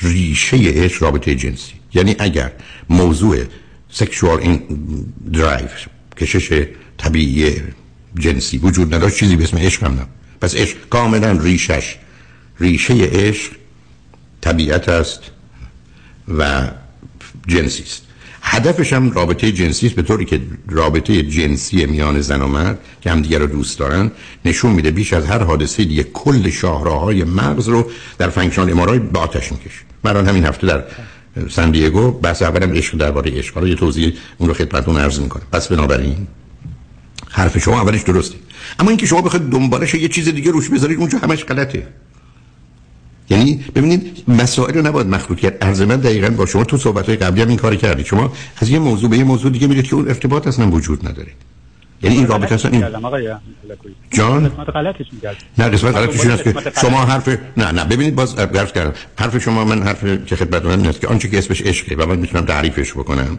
[0.02, 1.72] ریشه عشق رابطه جنسی.
[1.94, 2.52] یعنی اگر
[2.88, 3.44] موضوع
[3.90, 4.62] sexual این
[5.32, 5.68] درایو
[6.16, 6.62] کشش
[6.98, 7.62] طبیعی
[8.18, 10.08] جنسی وجود نداشت چیزی به اسم عشق هم نبود.
[10.40, 11.96] پس عشق کاملا ریشش
[12.60, 13.52] ریشه عشق
[14.40, 15.20] طبیعت است
[16.38, 16.68] و
[17.46, 18.07] جنسی است.
[18.50, 20.40] هدفش هم رابطه جنسی است به طوری که
[20.70, 24.10] رابطه جنسی میان زن و مرد که همدیگه رو دوست دارن
[24.44, 29.18] نشون میده بیش از هر حادثه دیگه کل شاهراهای مغز رو در فنکشنال امارای به
[29.18, 29.80] آتش می‌کشه.
[30.04, 30.84] من همین هفته در
[31.50, 33.58] سن دیگو بحث اولم عشق درباره عشق.
[33.58, 35.42] رو یه توضیح اون رو خدمتتون عرض می‌کنم.
[35.52, 36.26] پس بنابراین
[37.30, 38.36] حرف شما اولش درسته.
[38.78, 41.86] اما اینکه شما بخواید دنبالش یه چیز دیگه روش بذارید اونجا همش غلطه.
[43.30, 45.64] یعنی ببینید مسائل رو نباید مخلوط کرد.
[45.64, 48.06] عرض من دقیقا با شما تو صحبت های قبلی هم این کاری کردید.
[48.06, 51.32] شما از یه موضوع به یه موضوع دیگه میرید که اون ارتباط اصلا وجود نداره.
[52.02, 52.84] یعنی این رابطه اصلا این
[54.10, 54.52] جان؟
[55.58, 58.92] نه قسمت غلطش این است که شما حرف نه نه ببینید باز عرض کردم.
[59.18, 62.18] حرف شما من حرف که خدمت من است که آنچه که اسمش عشقه و من
[62.18, 63.38] می‌تونم تعریفش بکنم.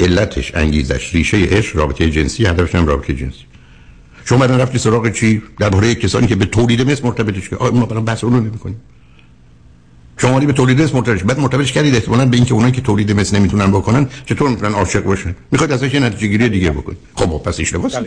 [0.00, 3.44] علتش انگیزش ریشه عشق رابطه جنسی هدفش هم رابطه جنسی.
[4.24, 8.04] شما بعدا رفتی سراغ چی؟ درباره کسانی که به تولید مثل مرتبطش که ما برام
[8.04, 8.76] بحث اون رو نمی‌کنیم.
[10.16, 13.36] شما به تولید مثل مرتبطش بعد مرتبطش کردید احتمالاً به اینکه اونایی که تولید مثل
[13.36, 16.98] نمی‌تونن بکنن چطور می‌تونن عاشق باشن؟ می‌خواد ازش نتیجه گیری دیگه بکنید.
[17.14, 17.98] خب پس اشتباه است.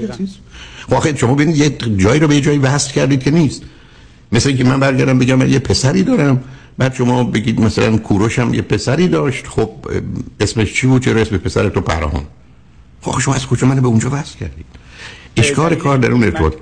[0.88, 3.62] خب آخه شما ببینید یه جایی رو به جایی وصل کردید که نیست.
[4.32, 6.44] مثل اینکه من برگردم بگم من یه پسری دارم.
[6.78, 9.48] بعد شما بگید مثلا کوروش هم یه پسری داشت.
[9.48, 9.70] خب
[10.40, 12.24] اسمش چی بود؟ چرا اسم پسر تو پرهان
[13.02, 14.66] خب شما از کجا منو به اونجا وصل کردید؟
[15.38, 16.54] اشکار کار در اون ارتباط.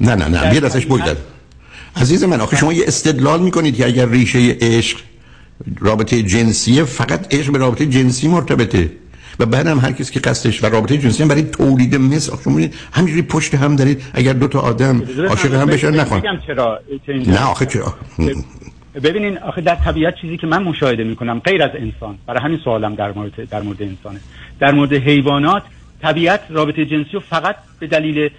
[0.00, 1.14] نه نه نه بیاد ازش بگذر
[1.96, 4.98] عزیز من آخه شما یه استدلال می‌کنید که اگر ریشه عشق
[5.80, 8.90] رابطه جنسیه فقط عشق به رابطه جنسی مرتبطه.
[9.40, 12.60] و بعدم هر کسی که قصدش و رابطه جنسی هم برای تولید مثل شما
[12.92, 14.02] همینجوری پشت هم دارید.
[14.14, 16.22] اگر دو تا آدم عاشق هم بشن نخوان.
[17.08, 17.94] نه آخه چرا؟
[19.02, 22.94] ببینین آخه در طبیعت چیزی که من مشاهده می‌کنم غیر از انسان برای همین سوالم
[22.94, 24.20] در مورد در مورد انسانه.
[24.60, 25.62] در مورد حیوانات
[26.02, 28.30] طبیعت رابطه جنسی رو فقط به دلیل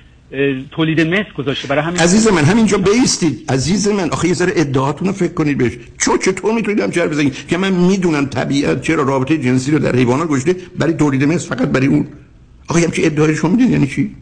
[0.71, 1.67] تولید مثل گذاشته.
[1.67, 3.51] برای همین عزیز من همینجا بیستید.
[3.51, 5.73] عزیز من آخه یه ذره ادعاتون رو فکر کنید بهش.
[5.97, 9.95] چو چطور می‌تونید هم چرا بزنید؟ که من می‌دونم طبیعت چرا رابطه جنسی رو در
[9.95, 12.07] حیوانات گذاشته برای تولید مثل فقط برای اون.
[12.67, 14.15] آخه همچی ادعای شما می‌دونید یعنی چی؟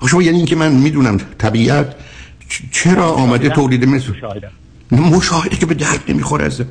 [0.00, 1.94] آخه شما یعنی اینکه من می‌دونم طبیعت
[2.72, 4.12] چرا آمده تولید مثل؟
[4.90, 5.56] مشاهده.
[5.56, 6.62] که به درد نمی‌خوره از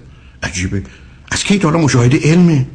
[0.43, 0.83] عجیبه.
[1.31, 2.65] از کی تا مشاهده علمه؟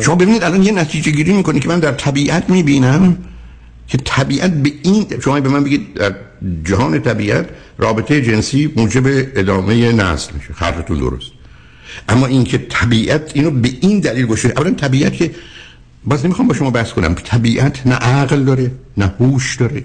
[0.00, 3.18] شما ببینید الان یه نتیجه گیری می‌کنی که من در طبیعت می‌بینم
[3.88, 6.14] که طبیعت به این شما به من بگید در
[6.64, 9.02] جهان طبیعت رابطه جنسی موجب
[9.36, 11.30] ادامه نسل میشه حرفتون درست.
[12.08, 15.30] اما اینکه طبیعت اینو به این دلیل باشه اولا طبیعت که
[16.04, 17.14] باز نمی‌خوام با شما بحث کنم.
[17.14, 19.84] طبیعت نه عقل داره نه هوش داره.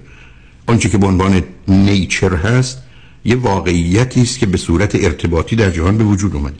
[0.67, 2.77] آنچه که به عنوان نیچر هست
[3.25, 6.55] یه واقعیتی است که به صورت ارتباطی در جهان به وجود اومده.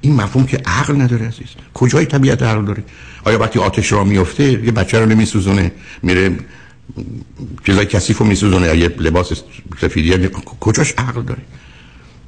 [0.00, 1.46] این مفهوم که عقل نداره عزیز.
[1.74, 2.84] کجای طبیعت عقل داره؟
[3.24, 5.72] آیا وقتی آتش را میفته یه بچه رو نمیسوزونه
[6.02, 6.36] میره
[7.66, 9.32] چیزای کثیف رو میسوزونه یه لباس
[9.80, 10.28] سفیدی
[10.60, 11.42] کجاش عقل داره؟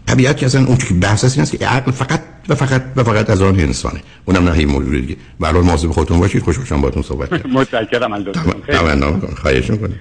[0.06, 3.04] طبیعت که اصلا اون که بحث است این است که عقل فقط و فقط و
[3.04, 4.00] فقط از آن انسانه.
[4.24, 5.16] اونم نه موجود دیگه.
[5.40, 6.42] برای مواظب خودتون باشید.
[6.42, 7.50] خوشحالم باهاتون صحبت کردم.
[7.50, 9.94] متشکرم خواهش می‌کنم.